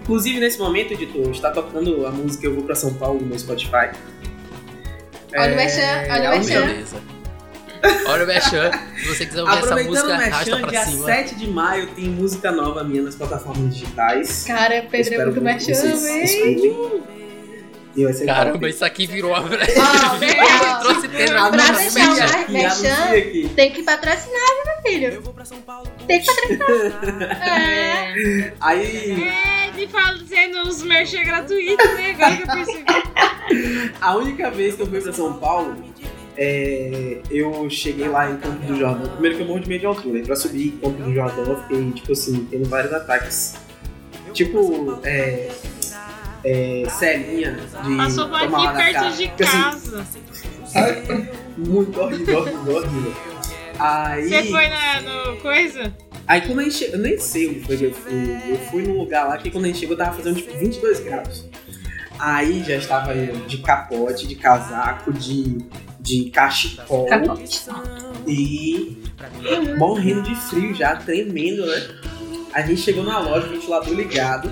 [0.02, 3.38] inclusive nesse momento, editor, está tocando a música Eu Vou Pra São Paulo no meu
[3.38, 3.90] Spotify.
[5.36, 5.80] Olha o Merchan,
[6.10, 6.96] olha o única- Merchan.
[8.08, 11.06] Olha o Merchan, se você quiser ouvir essa música, o arrasta pra dia cima.
[11.06, 14.44] 7 de maio tem música nova minha nas plataformas digitais.
[14.44, 16.74] Cara, Pedro é muito merchan, escutem.
[17.96, 19.40] E vai ser Caramba, isso aqui virou a...
[19.40, 23.48] Ó, ó, trouxe Pedro Pra deixar o Merchan.
[23.56, 25.22] Tem que patrocinar, meu filho.
[26.06, 27.40] Tem que patrocinar.
[27.42, 28.52] É.
[28.60, 32.10] Aí, É, ele fazendo os merchan gratuitos, né?
[32.12, 33.92] Agora que eu percebi.
[34.00, 35.76] a única vez que eu fui pra São Paulo,
[36.36, 39.10] é, eu cheguei lá em Campo do Jordão.
[39.12, 40.18] Primeiro que eu morro de medo de altura.
[40.18, 43.54] E pra subir em Campo do Jordão, eu fiquei, tipo assim, tendo vários ataques.
[44.32, 45.50] Tipo, é.
[46.44, 46.84] É.
[46.88, 47.96] Celinha de.
[47.96, 49.10] Passou por aqui na perto cara.
[49.10, 50.06] de Porque, assim, casa.
[50.66, 51.30] sabe?
[51.58, 53.14] Muito horrível, horrível, horrível.
[53.78, 54.28] Aí.
[54.28, 55.94] Você foi na no coisa?
[56.26, 58.12] Aí quando a gente chegou, eu nem sei onde foi que eu fui.
[58.48, 61.48] Eu fui num lugar lá que quando a gente chegou tava fazendo tipo 22 graus.
[62.18, 65.58] Aí já estava eu de capote, de casaco, de,
[65.98, 67.62] de cachecol Capote.
[68.26, 69.02] e
[69.78, 71.88] morrendo de frio já, tremendo, né?
[72.52, 74.50] A gente chegou na loja, o ventilador ligado.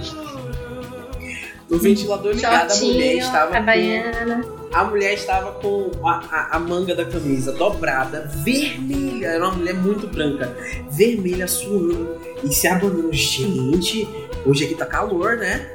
[1.71, 4.45] No ventilador ligado, a mulher estava a com baiana.
[4.73, 9.27] a mulher estava com a, a- a manga da camisa dobrada, vermelha.
[9.27, 10.57] Era uma mulher muito branca,
[10.91, 13.12] vermelha, suando e se abanando.
[13.12, 14.09] Gente,
[14.47, 15.71] hoje aqui tá calor, né?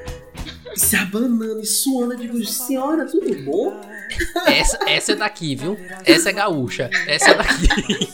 [0.75, 2.13] E Se abanando e suando.
[2.13, 3.79] Eu digo, senhora, tudo bom?
[4.45, 5.77] Essa, essa é daqui, viu?
[6.05, 6.89] Essa é gaúcha.
[7.07, 8.09] Essa é daqui.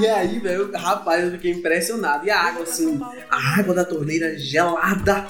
[0.00, 2.26] E aí, velho, rapaz, eu fiquei impressionado.
[2.26, 3.00] E a água, assim,
[3.30, 5.24] a água da torneira gelada.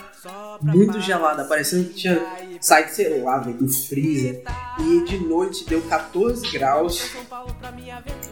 [0.63, 2.21] Muito gelada, parecendo que tinha
[2.61, 4.43] saído, sei lá, velho, do freezer.
[4.81, 7.11] E de noite deu 14 graus.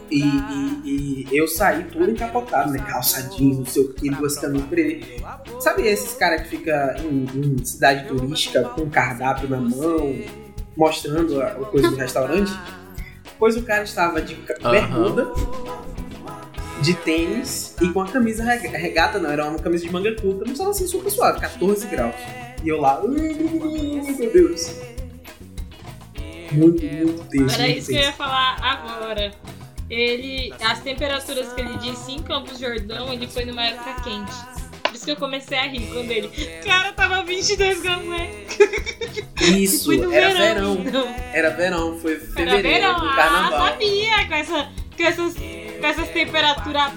[0.09, 2.79] E, e- e eu saí todo encapotado, né?
[2.79, 5.21] Calça jeans, não sei o que, duas camisas por aí.
[5.59, 10.15] Sabe esses caras que fica em, em cidade turística com cardápio na mão,
[10.75, 12.51] mostrando a, a coisa do restaurante?
[13.39, 15.31] Pois o cara estava de ca- Aham.
[16.83, 20.41] De tênis e com a camisa rega- regata, não, era uma camisa de manga curta,
[20.41, 22.13] mas estava assim super suave, 14 graus.
[22.63, 24.71] E eu lá, "Ai, meu Deus.
[26.51, 27.55] Muito, muito tenso.
[27.55, 29.31] Era muito isso que eu ia falar agora.
[29.89, 30.53] Ele.
[30.61, 34.31] As temperaturas que ele disse em Campos Jordão, ele foi numa época quente.
[34.83, 36.27] Por isso que eu comecei a rir quando ele.
[36.63, 38.29] Cara, tava 22 graus, né?
[39.41, 40.75] Isso, era verão.
[40.83, 40.91] verão.
[41.05, 41.15] Não.
[41.33, 42.99] Era verão, foi Era fevereiro, verão.
[42.99, 43.67] do Ah, carnaval.
[43.69, 44.27] sabia.
[44.27, 45.35] Com, essa, com essas,
[45.83, 46.93] com essas temperaturas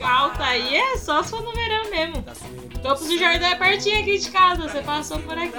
[0.00, 2.24] altas aí, é só se for no verão mesmo.
[2.82, 5.52] Campos do Jordão é pertinho aqui de casa, você passou por aqui.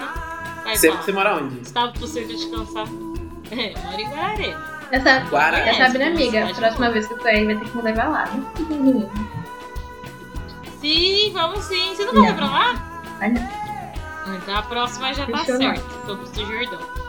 [0.63, 1.59] Vai, Você, você mora onde?
[1.61, 2.87] Estava pro centro descansar.
[3.51, 4.81] É, mora em Guararema.
[5.03, 5.65] Sabe, Guará.
[5.65, 6.47] já sabe, né, É, amiga?
[6.47, 9.09] cidade Próxima vez que eu for aí vai ter que me levar lá, né?
[10.79, 11.93] Sim, vamos sim.
[11.93, 12.73] Você não vai pra lá?
[13.19, 14.35] Vai não.
[14.37, 15.83] Então a próxima já tá Fechou, certo.
[16.05, 17.00] Vamos pro Jordão.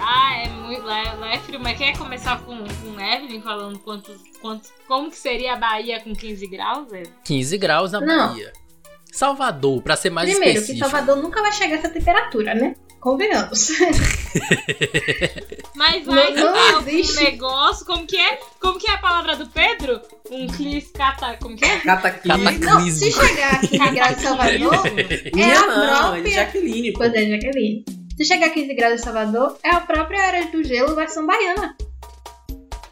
[0.00, 0.82] Ah, é muito.
[0.82, 5.16] Lá, lá é frio, mas quer começar com, com Evelyn falando quantos, quantos, como que
[5.16, 7.12] seria a Bahia com 15 graus, Evelyn?
[7.24, 8.28] 15 graus na Não.
[8.28, 8.52] Bahia.
[9.12, 10.88] Salvador, pra ser mais Primeiro, que específico.
[10.88, 12.76] Salvador nunca vai chegar a essa temperatura, né?
[13.00, 13.68] Convenhamos.
[15.74, 17.86] Mas Não- vai não dar um negócio.
[17.86, 18.38] Como que é?
[18.60, 20.00] Como que é a palavra do Pedro?
[20.30, 21.36] Um clis cata.
[21.40, 21.80] Como que é?
[21.80, 22.44] Cataclismo.
[22.44, 26.34] Cata- Não, se chegar a 15 graus em Salvador, é Minha a não, é própria-
[26.34, 26.92] Jaqueline.
[26.92, 27.84] Pois é, Jaqueline.
[28.20, 31.74] Se chegar a 15 graus em Salvador, é a própria era do gelo versão baiana.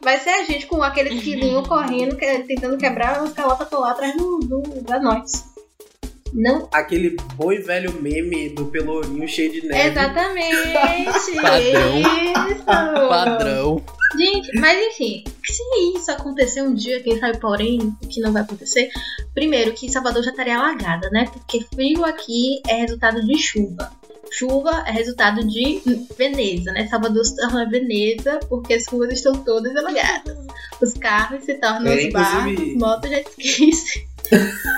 [0.01, 4.17] Vai ser a gente com aquele quilinho correndo, que- tentando quebrar os calotas lá atrás
[4.17, 5.45] do, do, da nós.
[6.33, 9.89] Não, Aquele bom e velho meme do pelourinho cheio de neve.
[9.91, 10.57] exatamente.
[11.43, 12.01] Padrão.
[12.51, 12.65] Isso.
[13.09, 13.83] Padrão.
[14.17, 15.63] Gente, mas enfim, se
[15.97, 18.89] isso acontecer um dia, quem sabe, porém, o que não vai acontecer,
[19.35, 21.27] primeiro que Salvador já estaria alagada, né?
[21.33, 23.91] Porque frio aqui é resultado de chuva.
[24.31, 25.81] Chuva é resultado de
[26.17, 26.87] Veneza, né?
[26.87, 30.37] Salvador se torna Veneza porque as ruas estão todas alagadas.
[30.81, 34.08] Os carros se tornam É, os barcos, motos, jet skis.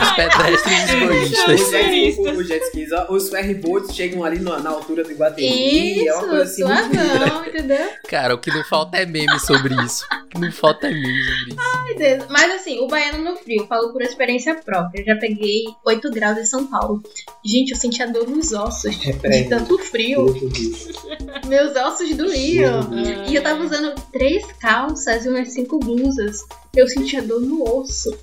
[0.00, 1.44] Os pedestres Ai, Os jet,
[1.84, 2.38] Turistas.
[2.38, 6.06] os jet skis, os ferryboats chegam ali na, na altura do Iguatemi.
[6.06, 7.88] é uma coisa assim Isso, suavão, entendeu?
[8.08, 10.04] Cara, o que não falta é meme sobre isso.
[10.24, 11.56] O que não falta é meme sobre isso.
[11.58, 12.24] Ai, Deus.
[12.30, 15.00] Mas assim, o baiano no frio, falo por experiência própria.
[15.00, 17.02] Eu já peguei 8 graus em São Paulo.
[17.44, 19.48] Gente, eu sentia dor nos ossos de Repreende.
[19.48, 20.26] tanto frio.
[21.46, 22.88] Meus ossos doíam.
[23.28, 26.38] E eu tava usando três calças e umas cinco blusas.
[26.76, 28.16] Eu sentia dor no osso.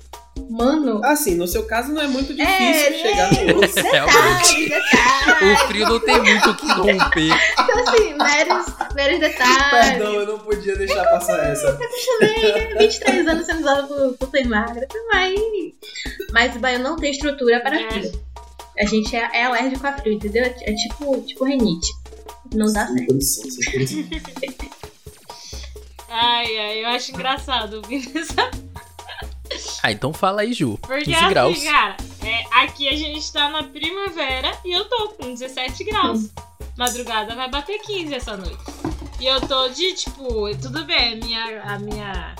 [0.50, 1.00] Mano.
[1.04, 3.74] Assim, no seu caso não é muito difícil É, chegar no osso.
[3.80, 4.68] Realmente.
[4.68, 5.16] Detalhes, detalhes.
[5.62, 7.30] O frio não tem muito o que romper.
[7.52, 9.88] Então, assim, meros, meros detalhes.
[9.90, 11.68] Perdão, eu não podia deixar passar essa.
[11.70, 14.86] Acostumei, 23 anos sendo usada por, por ser magra.
[15.12, 15.40] Mas,
[16.32, 17.90] mas o baiano não tem estrutura para É.
[17.90, 18.12] frio.
[18.78, 20.44] A gente é, é alérgico a frio, entendeu?
[20.44, 21.90] É, é tipo, tipo renite.
[22.54, 23.18] Não dá certo.
[26.08, 28.50] Ai, ai, eu acho engraçado ouvir essa.
[29.82, 30.78] Ah, então fala aí, Ju.
[30.78, 31.62] Porque 15 assim, graus.
[31.64, 36.30] cara, é, aqui a gente tá na primavera e eu tô com 17 graus.
[36.76, 38.58] Madrugada vai bater 15 essa noite.
[39.20, 41.62] E eu tô de, tipo, tudo bem, a minha.
[41.62, 42.34] A minha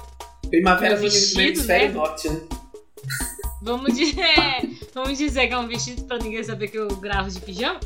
[0.50, 1.94] Primavera no vestido, hemisfério né?
[1.94, 2.40] norte, né?
[3.62, 7.40] vamos, dizer, vamos dizer que é um vestido pra ninguém saber que eu gravo de
[7.40, 7.80] pijama.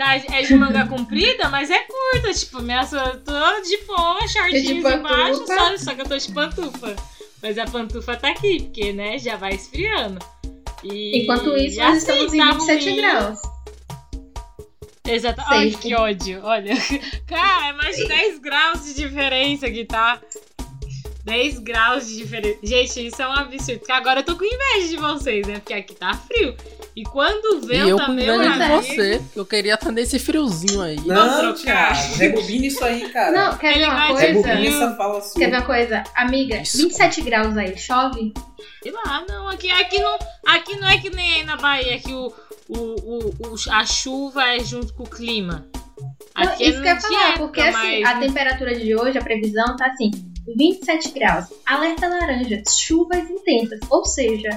[0.00, 4.82] Tá, é de manga comprida, mas é curta, tipo, minha, eu tô de boa, shortinhos
[4.82, 4.94] pantufa.
[4.96, 6.96] embaixo, só, só que eu tô de pantufa.
[7.42, 10.18] Mas a pantufa tá aqui, porque, né, já vai esfriando.
[10.82, 12.96] E, Enquanto isso, nós assim, estamos em tá 27 ruim.
[12.96, 13.38] graus.
[15.06, 15.42] Exato.
[15.46, 16.40] Ai, que ódio.
[16.44, 16.72] Olha.
[17.28, 20.18] Cara, é mais de 10 graus de diferença aqui, tá?
[21.24, 22.58] 10 graus de diferença.
[22.62, 23.80] Gente, isso é um absurdo.
[23.80, 25.58] Porque agora eu tô com inveja de vocês, né?
[25.58, 26.56] Porque aqui tá frio.
[26.96, 29.22] E quando o E vento eu com também, inveja de amigo, você.
[29.32, 30.96] que Eu queria estar nesse friozinho aí.
[31.06, 31.54] Não.
[31.54, 33.30] Thiago, rebobina isso aí, cara.
[33.30, 34.26] Não, quer ver uma coisa?
[34.26, 35.40] Rebobina essa fala sua.
[35.40, 36.04] Quer ver uma coisa?
[36.16, 36.88] Amiga, Desculpa.
[36.88, 38.32] 27 graus aí, chove?
[38.82, 39.48] Sei lá, não.
[39.48, 42.32] Aqui, aqui, não, aqui não é que nem aí na Bahia que o,
[42.68, 45.66] o, o, o- a chuva é junto com o clima.
[46.36, 49.18] Não, Aqui isso é que eu ia de falar, porque assim, a temperatura de hoje,
[49.18, 50.10] a previsão tá assim,
[50.56, 54.48] 27 graus, alerta laranja, chuvas intensas, ou seja,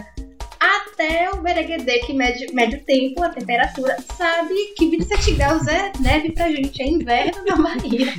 [0.64, 5.92] até o Bereguedê, que mede, mede o tempo, a temperatura, sabe que 27 graus é
[6.00, 8.14] neve pra gente, é inverno na Bahia.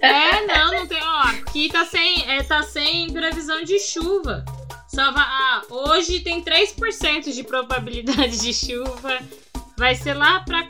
[0.00, 1.02] É, não, não tem.
[1.02, 4.44] Ó, aqui tá sem, é, tá sem previsão de chuva.
[4.86, 9.18] Só vai, ah, hoje tem 3% de probabilidade de chuva.
[9.76, 10.66] Vai ser lá pra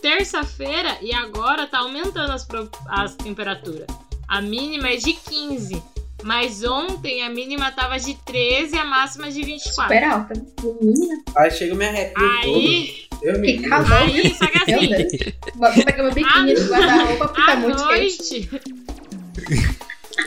[0.00, 2.46] terça-feira e agora tá aumentando as,
[2.86, 3.86] as temperaturas.
[4.28, 5.82] A mínima é de 15.
[6.22, 9.82] Mas ontem a mínima tava de 13 e a máxima de 24.
[9.82, 10.34] Super alta.
[10.80, 13.22] Menina, Aí chega me arrepio Aí, todo.
[13.24, 13.92] Eu me que calor.
[13.92, 15.32] aí, só que Meu assim.
[15.56, 18.48] Vou pegar meu biquíni de guarda-roupa porque tá muito quente.
[18.50, 18.50] noite.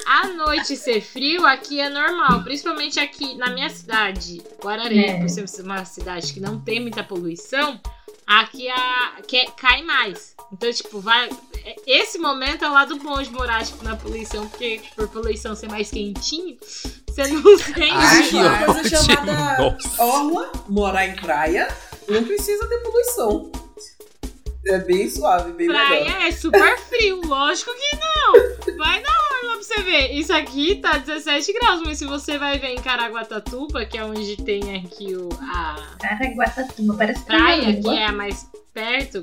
[0.08, 5.20] À noite ser frio aqui é normal, principalmente aqui na minha cidade, Guararema, É.
[5.20, 7.80] por ser uma cidade que não tem muita poluição,
[8.28, 10.36] aqui a, que é- cai mais.
[10.52, 11.30] Então, tipo, vai.
[11.64, 15.56] é- Esse momento é o lado bom de morar, tipo, na poluição, porque por poluição
[15.56, 16.58] ser mais quentinho,
[17.08, 17.42] você não
[17.74, 17.92] tem.
[17.92, 19.16] Ai, que coisa ótimo.
[19.16, 20.04] chamada Nossa.
[20.04, 21.68] orla, morar em praia,
[22.08, 23.52] não precisa ter poluição.
[24.68, 25.86] É bem suave, bem legal.
[25.86, 28.78] Praia é super frio, lógico que não.
[28.78, 30.12] Vai na orla pra você ver.
[30.14, 34.36] Isso aqui tá 17 graus, mas se você vai ver em Caraguatatuba, que é onde
[34.38, 39.22] tem aqui o, a Caraguatatuba, parece que praia, tem que é a mais perto,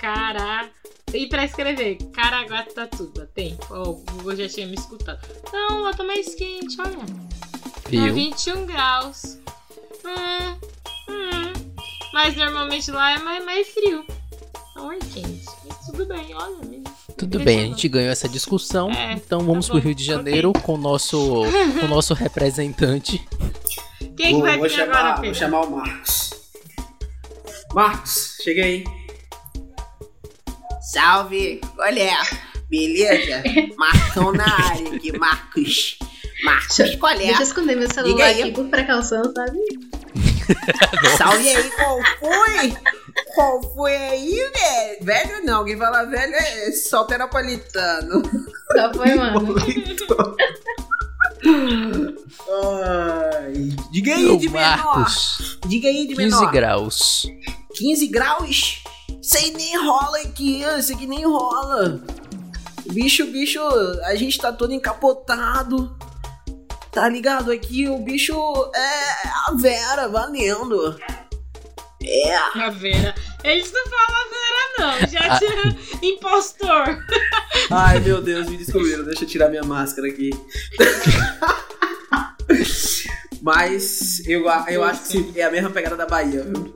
[0.00, 0.70] cara,
[1.12, 3.58] E pra escrever, Caraguatatuba, tem.
[3.70, 5.20] Ó, o Google já tinha me escutado.
[5.52, 6.96] Não, lá tá mais quente, olha.
[6.96, 8.14] Tá Viu?
[8.14, 9.38] 21 graus.
[10.02, 10.58] Hum,
[11.10, 11.52] hum.
[12.14, 14.04] Mas normalmente lá é mais, mais frio.
[14.86, 16.56] Mas tudo bem, olha.
[16.68, 16.82] me-
[17.16, 18.90] Tudo bem, a gente ganhou essa discussão.
[18.90, 21.42] É, então vamos tá pro bom, Rio de Janeiro com o nosso,
[21.80, 23.26] com o nosso representante.
[23.98, 25.38] Quem que vou, vai vou vir chamar, agora, vou Pedro?
[25.38, 26.30] chamar o Marcos.
[27.74, 28.84] Marcos, chega aí.
[30.80, 32.16] Salve, olha,
[32.70, 33.42] beleza?
[33.76, 35.98] Marcão na área aqui, Marcos.
[36.44, 37.16] Marcos, qual é?
[37.18, 38.42] Deixa eu esconder meu celular aí.
[38.42, 39.58] aqui por precaução, sabe?
[41.18, 42.72] Salve aí, qual foi?
[43.34, 44.98] Qual foi aí, velho?
[45.04, 48.22] Velho não, quem fala velho é solta napolitano.
[48.72, 49.54] Qual foi, mano?
[52.50, 53.52] Ai,
[53.90, 54.86] diga aí, Meu de menor.
[54.86, 56.52] Marcos, Diga aí, de 15 menor.
[56.52, 57.26] graus.
[57.74, 58.82] 15 graus?
[59.22, 62.00] Isso aí nem rola aqui, isso aqui nem rola.
[62.92, 63.60] Bicho, bicho,
[64.04, 65.96] a gente tá todo encapotado.
[66.90, 67.52] Tá ligado?
[67.52, 68.34] Aqui o bicho
[68.74, 69.02] é
[69.46, 70.98] a Vera, valendo.
[72.54, 73.14] A Vera.
[73.44, 75.08] Eles não falam Vera, não.
[75.08, 75.38] Já Ah.
[75.38, 77.04] tinha impostor.
[77.70, 79.04] Ai, meu Deus, me descobriram.
[79.04, 80.30] Deixa eu tirar minha máscara aqui.
[83.42, 86.74] Mas eu, eu acho que é a mesma pegada da Bahia, viu?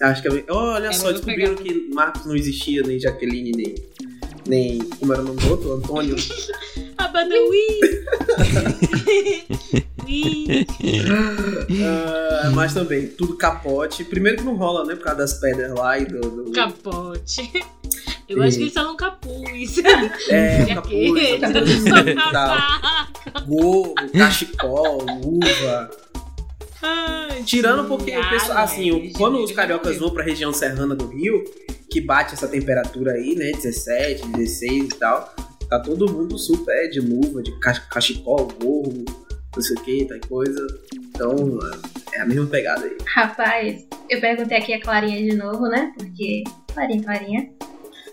[0.00, 0.44] Acho que é.
[0.50, 1.62] Olha É só, descobriram pegada.
[1.88, 3.74] que Marcos não existia, nem Jaqueline, nem.
[4.48, 4.78] Nem.
[4.78, 5.72] Como era o nome do outro?
[5.74, 6.16] Antônio.
[6.96, 7.80] A banda Wii.
[10.06, 10.66] Wii.
[11.84, 14.04] Ah, mas também, tudo capote.
[14.04, 14.94] Primeiro que não rola, né?
[14.94, 16.20] Por causa das pedras lá e do.
[16.20, 17.50] do- Capote.
[18.28, 19.78] Eu acho que eles falam capuz.
[20.28, 21.82] É, Jaqueta, capuz,
[22.34, 23.44] capuz.
[23.46, 25.90] Gorro, cachecol, luva.
[26.82, 30.52] Ai, Tirando porque o sim, pessoal, ah, assim, de quando os cariocas vão pra região
[30.52, 31.44] serrana do Rio,
[31.90, 35.34] que bate essa temperatura aí, né, 17, 16 e tal,
[35.68, 39.04] tá todo mundo super de luva, de ca- cachecol, gorro,
[39.56, 40.66] não sei o que, tal coisa.
[40.94, 41.58] Então,
[42.12, 42.96] é a mesma pegada aí.
[43.06, 45.92] Rapaz, eu perguntei aqui a Clarinha de novo, né?
[45.98, 46.44] Porque.
[46.72, 47.50] Clarinha, Clarinha.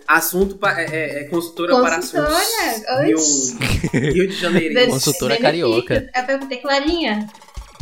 [0.08, 2.26] Assunto pa- é, é- é consultora, para assuntos.
[2.34, 4.12] Consultora, Rio.
[4.12, 4.90] Rio de Janeiro.
[4.90, 6.10] Consultora carioca.
[6.16, 7.26] Eu perguntei, Clarinha,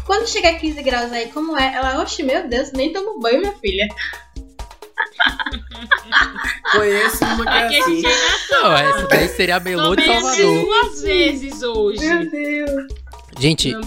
[0.06, 1.74] quando chega a 15 graus aí, como é?
[1.74, 3.86] Ela, oxe, meu Deus, nem tomo banho, minha filha.
[6.72, 7.96] Conheço uma que é Aqui a assim.
[7.96, 10.64] gente ainda Não, essa daí seria a Melô de Salvador.
[10.64, 12.24] duas vezes hoje.
[12.26, 12.86] Deus.
[13.38, 13.82] Gente, Não,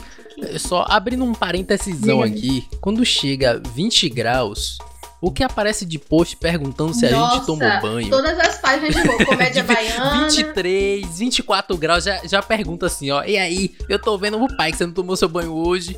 [0.59, 2.37] só abrindo um parêntesizão Diga.
[2.37, 2.67] aqui.
[2.81, 4.77] Quando chega 20 graus,
[5.19, 8.09] o que aparece de post perguntando se a Nossa, gente tomou banho?
[8.09, 10.27] Todas as páginas de comédia baiana.
[10.27, 13.23] 23, 24 graus, já, já pergunta assim, ó.
[13.23, 15.97] E aí, eu tô vendo o pai que você não tomou seu banho hoje.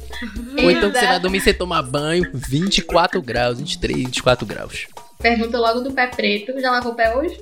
[0.63, 2.29] Ou então que você vai dormir sem tomar banho.
[2.33, 4.87] 24 graus, 23, 24 graus.
[5.19, 6.57] Pergunta logo do pé preto.
[6.61, 7.41] Já lavou o pé hoje?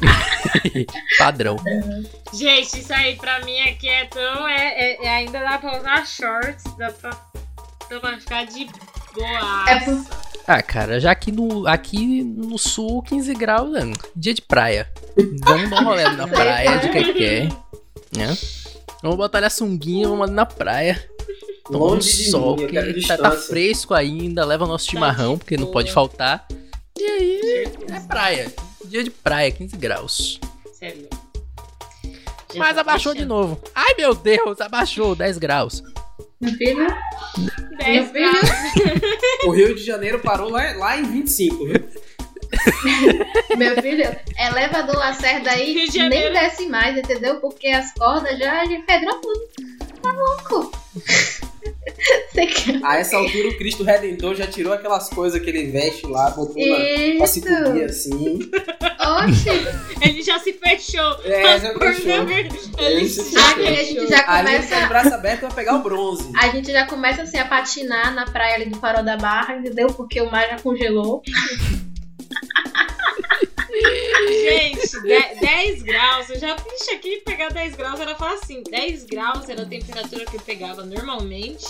[1.18, 1.56] Padrão.
[2.32, 4.46] Gente, isso aí pra mim aqui é tão.
[4.48, 4.56] É,
[4.94, 7.10] é- é- ainda dá pra usar shorts, dá pra,
[7.88, 8.66] dá pra ficar de
[9.16, 9.64] boa.
[9.70, 10.06] É por-
[10.46, 13.80] Ah, cara, já aqui no, aqui no sul, 15 graus, é
[14.14, 14.88] dia de praia.
[15.44, 17.48] Vamos dar um rolê ali na praia, de que quer.
[18.16, 18.36] Né?
[19.02, 21.02] Vamos botar ali a sunguinha, vamos ali na praia.
[21.64, 25.90] Tomar um sol, mim, que tá, tá fresco ainda, leva nosso chimarrão, porque não pode
[25.92, 26.46] faltar.
[26.96, 28.54] E aí, é praia.
[28.84, 30.38] Dia de praia, 15 graus.
[30.72, 31.08] Sério.
[32.54, 33.60] Mas abaixou de novo.
[33.74, 35.82] Ai, meu Deus, abaixou 10 graus.
[36.40, 36.86] Meu filho?
[37.78, 38.30] 10 Meu filho?
[38.30, 38.50] graus.
[39.44, 41.74] O Rio de Janeiro parou lá, lá em 25, viu?
[43.56, 44.04] Meu filho,
[44.38, 47.40] elevador Lacerda aí nem desce mais, entendeu?
[47.40, 49.40] Porque as cordas já enfedram tudo.
[50.06, 50.72] Tá louco?
[52.32, 52.80] Você quer?
[52.84, 56.54] A essa altura o Cristo Redentor já tirou aquelas coisas que ele veste lá, botou
[56.54, 58.38] na, pra se cobrir assim.
[59.00, 59.48] Oxi!
[60.02, 61.16] Ele já se fechou.
[61.24, 62.28] É, já Por fechou.
[62.28, 63.48] Ele Ele se fechou.
[63.50, 64.86] Aqui a gente já Ali ele tá de começa.
[64.88, 66.30] braço aberto vai pegar o bronze.
[66.36, 69.88] A gente já começa assim a patinar na praia ali do Farol da Barra, entendeu?
[69.88, 71.22] Porque o mar já congelou.
[74.28, 78.62] Gente, de- 10 graus, eu já Ixi, aqui pegar 10 graus era fácil.
[78.64, 81.66] 10 graus era a temperatura que eu pegava normalmente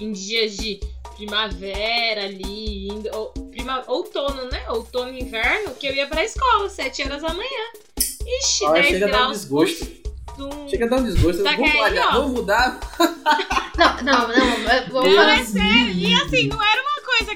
[0.00, 0.80] em dias de
[1.16, 4.64] primavera ali, indo, ou, prima, outono, né?
[4.68, 7.48] Outono e inverno, que eu ia pra escola, 7 horas da manhã.
[8.42, 9.38] Ixi, Olha, 10 chega a dar um graus.
[9.38, 10.04] desgosto.
[10.36, 11.44] do- Chega a dar um desgosto.
[11.44, 12.12] Tá vamos, ó.
[12.12, 12.80] vamos mudar.
[13.78, 14.88] Não, não, não.
[14.90, 15.90] Vamos Não, é sério.
[15.92, 16.93] E assim, não era uma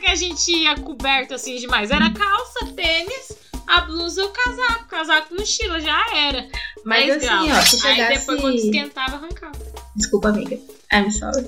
[0.09, 1.91] que a gente ia coberto assim demais.
[1.91, 3.33] Era calça, tênis,
[3.67, 4.87] a blusa e o casaco.
[4.89, 6.49] Casaco mochila, já era.
[6.85, 7.75] Mas 10 assim, graus.
[7.75, 9.59] ó, se Aí depois quando esquentava, arrancava.
[9.95, 10.59] Desculpa, amiga.
[10.93, 11.47] I'm sorry.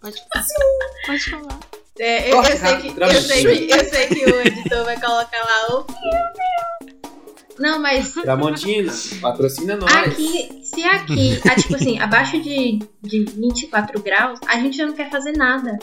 [0.00, 0.46] Pode falar.
[1.06, 1.60] Pode falar.
[1.98, 5.38] É, eu, eu sei que, eu, sei que, eu sei que o editor vai colocar
[5.38, 5.86] lá o.
[7.58, 8.92] Não, mas Tramontina,
[9.22, 9.90] patrocina nós.
[9.90, 14.92] aqui, se aqui, ah, tipo assim, abaixo de, de 24 graus, a gente já não
[14.92, 15.78] quer fazer nada.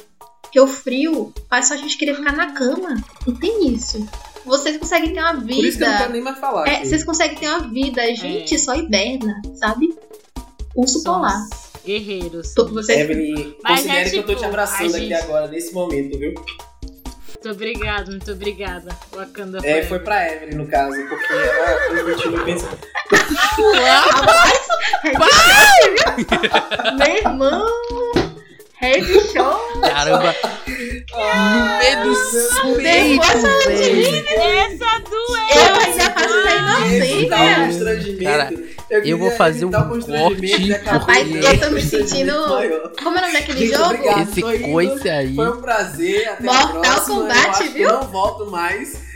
[0.53, 2.95] Porque o frio faz só a gente querer ficar na cama.
[3.25, 4.07] Não tem isso.
[4.45, 5.55] Vocês conseguem ter uma vida.
[5.55, 6.67] Por isso que eu não quero nem mais falar.
[6.67, 9.97] É, vocês conseguem ter uma vida, a gente só hiberna, sabe?
[10.75, 11.43] Urso polar.
[11.83, 12.53] Guerreiros.
[12.53, 12.99] Tô- Vocês...
[12.99, 15.73] Evelyn, Mas considere é que eu tô tipo, te abraçando a aqui gente- agora, nesse
[15.73, 16.33] momento, viu?
[16.35, 18.95] Muito obrigada, muito obrigada.
[19.11, 22.69] Wakanda É, foi pra Evelyn, no caso, porque ela transmitiu e pensa.
[26.97, 28.02] Meu irmão!
[28.83, 29.81] Heavy show!
[29.81, 30.35] Caramba.
[31.13, 33.23] no meio do peito.
[33.23, 35.47] Essa doeu!
[35.55, 38.23] Eu ainda faço isso aí Evitar o inocência!
[38.23, 38.51] Cara,
[38.89, 40.73] queria vou fazer um corte.
[40.73, 42.33] acabou Rapaz, eu tô me sentindo-.
[43.01, 43.85] Como é o nome daquele Gente, jogo?
[43.85, 44.21] obrigado.
[44.21, 45.35] Esse coice aí.
[45.35, 47.05] Foi um prazer, até Mortal.
[47.05, 47.89] Kombat, eu viu?
[47.89, 49.12] eu não volto mais.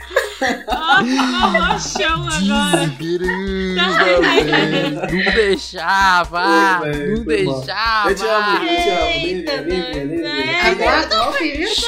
[0.68, 2.88] Ah, ficou roxão agora.
[2.88, 3.76] Velho.
[4.96, 6.80] Não deixava.
[6.80, 8.10] Foi, Não foi deixava.
[8.12, 9.08] Eu te amo, eu te amo.
[9.08, 9.84] Eita, é, viu?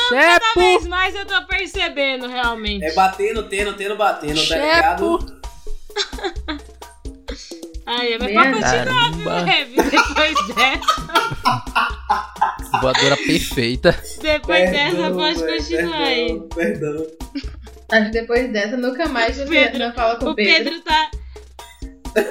[0.10, 2.86] Cada vez mais eu tô percebendo, realmente.
[2.86, 5.20] É batendo, tendo, tendo, batendo, tá ligado?
[5.20, 5.40] Chepo.
[7.86, 9.30] Ai, mas pode continuar, viu.
[9.46, 9.76] Levi?
[9.90, 10.96] Depois dessa,
[12.82, 13.92] Voadora perfeita.
[14.22, 16.40] depois dessa Perdão, pode velho, continuar aí.
[16.56, 17.08] Perdão, perdão.
[17.92, 20.64] Acho que depois dessa, nunca mais você Pedro, não fala com O o Pedro.
[20.72, 21.12] Pedro tá.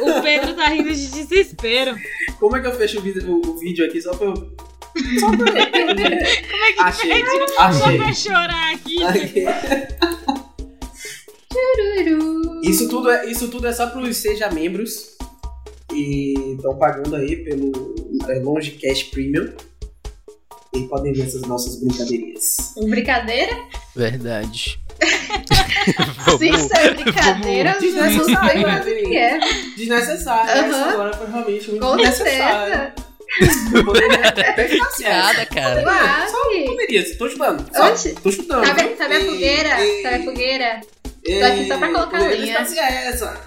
[0.00, 1.96] O Pedro tá rindo de desespero.
[2.38, 4.34] Como é que eu fecho o vídeo, o, o vídeo aqui só pra eu.
[5.20, 5.56] Só pra eu.
[6.48, 7.52] Como é que Achei, pede?
[7.52, 7.98] Só achei.
[7.98, 9.02] pra chorar aqui.
[9.02, 9.44] Aqui.
[11.48, 12.60] Tururu.
[12.62, 15.16] Isso tudo é, isso tudo é só pros seja membros
[15.92, 17.94] e estão pagando aí pelo
[18.28, 19.52] é, Longe Cash Premium.
[20.74, 22.74] E podem ver essas nossas brincadeirinhas.
[22.88, 23.56] Brincadeira?
[23.96, 24.78] Verdade.
[26.38, 29.38] Se isso é brincadeira, vamos- eu não sei mais o que é.
[29.76, 30.50] Desnecessário.
[30.50, 30.80] Aham.
[30.80, 32.92] Essa agora foi realmente muito Com desnecessário.
[33.74, 34.18] Eu poderia.
[35.08, 35.82] Nada, cara.
[35.82, 36.64] Quase.
[36.66, 37.64] Poderia, tô chutando.
[37.74, 38.66] Só, tô chutando.
[38.66, 39.80] Sabe, sabe a Ei, fogueira?
[39.80, 40.80] ei, Sabe a fogueira?
[41.24, 42.58] ei, Tô aqui só pra colocar poderia linha.
[42.58, 43.40] essa.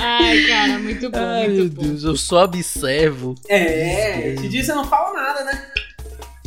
[0.00, 1.82] Ai, cara, muito bom, Ai, muito meu bom.
[1.82, 3.34] Deus, eu só observo.
[3.48, 5.70] É, te disse, você não fala nada, né?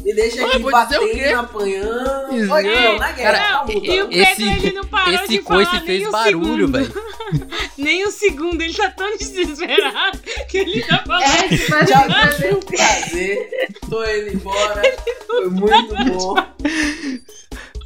[0.03, 1.23] Me deixa aqui vou dizer o batendo, quê?
[1.25, 2.35] apanhando.
[2.35, 2.53] Isso.
[2.53, 3.81] Oi, não, na guerra, Cara, calma, E o.
[3.81, 6.71] Pedro, Esse- ele não parou Esse de coice falar fez nem um barulho, segundo.
[6.71, 7.11] velho.
[7.77, 11.23] Nem um segundo, ele tá tão desesperado que ele tá falando.
[11.23, 13.49] É, tipo Tchau, pra foi um prazer.
[13.89, 14.81] Tô indo embora.
[15.27, 16.35] Foi muito bom.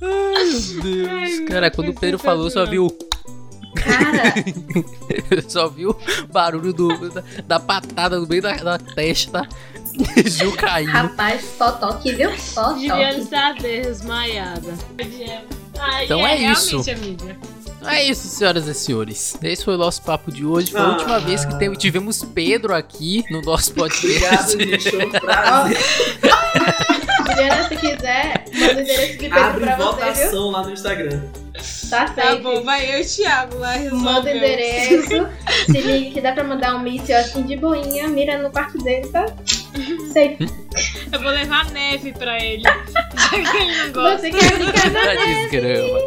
[0.01, 1.07] Ai, meu Deus.
[1.09, 2.87] Ai, cara, quando o Pedro falou, só vi o.
[3.85, 4.33] Cara,
[5.47, 5.95] só vi o
[6.31, 9.47] barulho do, da, da patada no meio da, da testa.
[10.25, 10.91] Gil caindo.
[10.91, 12.37] rapaz, só toque, viu?
[12.37, 13.21] Só Juliana toque.
[13.21, 14.73] está desmaiada.
[15.79, 16.81] Ai, Então é isso.
[16.81, 17.37] Realmente, amiga.
[17.87, 19.37] É isso, senhoras e senhores.
[19.43, 20.71] Esse foi o nosso papo de hoje.
[20.71, 20.89] Foi a Ah.
[20.93, 24.53] última vez que tivemos Pedro aqui no nosso podcast.
[24.55, 24.91] Obrigado, gente.
[24.91, 25.77] Foi um prazer.
[27.27, 31.21] Juliana, se quiser, manda o endereço de Pedro Abre pra você, votação lá no Instagram.
[31.89, 32.41] Tá Tá safe.
[32.41, 34.03] bom, vai eu e o Thiago lá resolver.
[34.03, 35.27] Manda o endereço.
[35.65, 39.07] Se liga que dá pra mandar um míssil assim de boinha, mira no quarto dele,
[39.07, 39.25] tá?
[40.13, 40.37] Safe.
[41.11, 42.63] Eu vou levar neve pra ele.
[43.15, 44.17] Já que ele não gosta.
[44.19, 45.99] Você quer brincar Tá desgrama.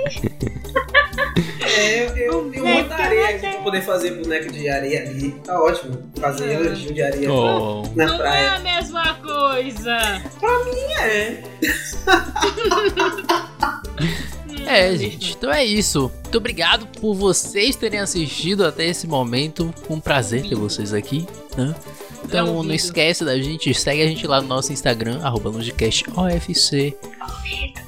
[1.78, 5.30] É, eu, eu, montaria aqui pra poder fazer boneco de areia ali.
[5.44, 6.10] Tá ótimo.
[6.20, 6.60] Fazer Ah.
[6.70, 7.82] anjinho de areia Oh.
[7.94, 8.52] na Não é praia.
[8.52, 9.96] a mesma coisa.
[11.00, 11.42] É.
[14.66, 16.10] É, gente, então é isso.
[16.22, 19.72] Muito obrigado por vocês terem assistido até esse momento.
[19.86, 21.26] Foi um prazer ter vocês aqui,
[21.56, 21.74] né?
[22.22, 26.94] Então não esquece da gente, segue a gente lá no nosso Instagram, arroba LongeCastOFC.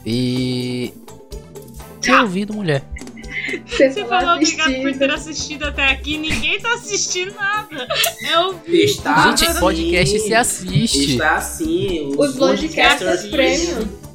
[0.06, 0.94] E.
[2.00, 2.82] Ter ouvido, mulher.
[3.66, 6.18] Você Você falou falou obrigado por ter assistido até aqui.
[6.18, 7.88] Ninguém tá assistindo nada.
[8.22, 8.70] É.
[8.70, 9.60] Está gente, assim.
[9.60, 11.12] podcast se assiste.
[11.12, 12.12] Está assim.
[12.16, 13.30] Os Longecasters Sim.
[13.30, 14.09] Premium.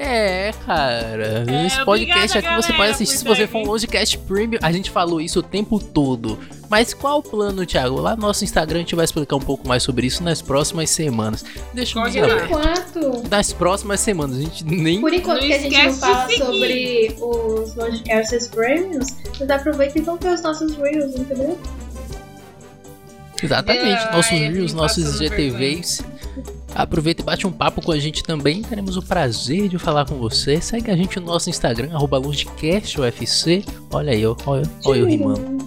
[0.00, 1.44] É, cara.
[1.48, 3.66] É, Esse podcast obrigada, aqui você galera, pode assistir por se você for um.
[3.66, 4.60] Longecast Premium.
[4.62, 6.38] A gente falou isso o tempo todo.
[6.70, 8.00] Mas qual o plano, Thiago?
[8.00, 10.90] Lá no nosso Instagram a gente vai explicar um pouco mais sobre isso nas próximas
[10.90, 11.44] semanas.
[11.74, 12.44] Deixa eu Pode dizer, ir lá.
[12.44, 13.28] Enquanto.
[13.28, 14.36] nas próximas semanas.
[14.36, 15.00] A gente nem.
[15.00, 16.38] Por enquanto Não que a gente não fala seguir.
[16.44, 21.58] sobre os Longecasters Premiums, vocês aproveitam e vão ver os nossos Reels, entendeu?
[23.42, 23.82] Exatamente.
[24.04, 26.04] Ai, nossos eu Reels, vim nossos GTVs.
[26.74, 28.62] Aproveita e bate um papo com a gente também.
[28.62, 30.60] Teremos o prazer de falar com você.
[30.60, 33.64] Segue a gente no nosso Instagram, arroba LongecastUFC.
[33.90, 34.24] Olha aí.
[34.26, 35.58] Olha, olha eu rimando.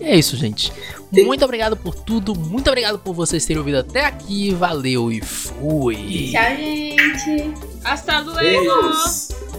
[0.00, 0.72] E é isso, gente.
[1.10, 2.34] Muito obrigado por tudo.
[2.34, 4.52] Muito obrigado por vocês terem ouvido até aqui.
[4.52, 6.30] Valeu e fui.
[6.32, 7.54] Tchau, gente.
[7.84, 9.53] Hasta luego.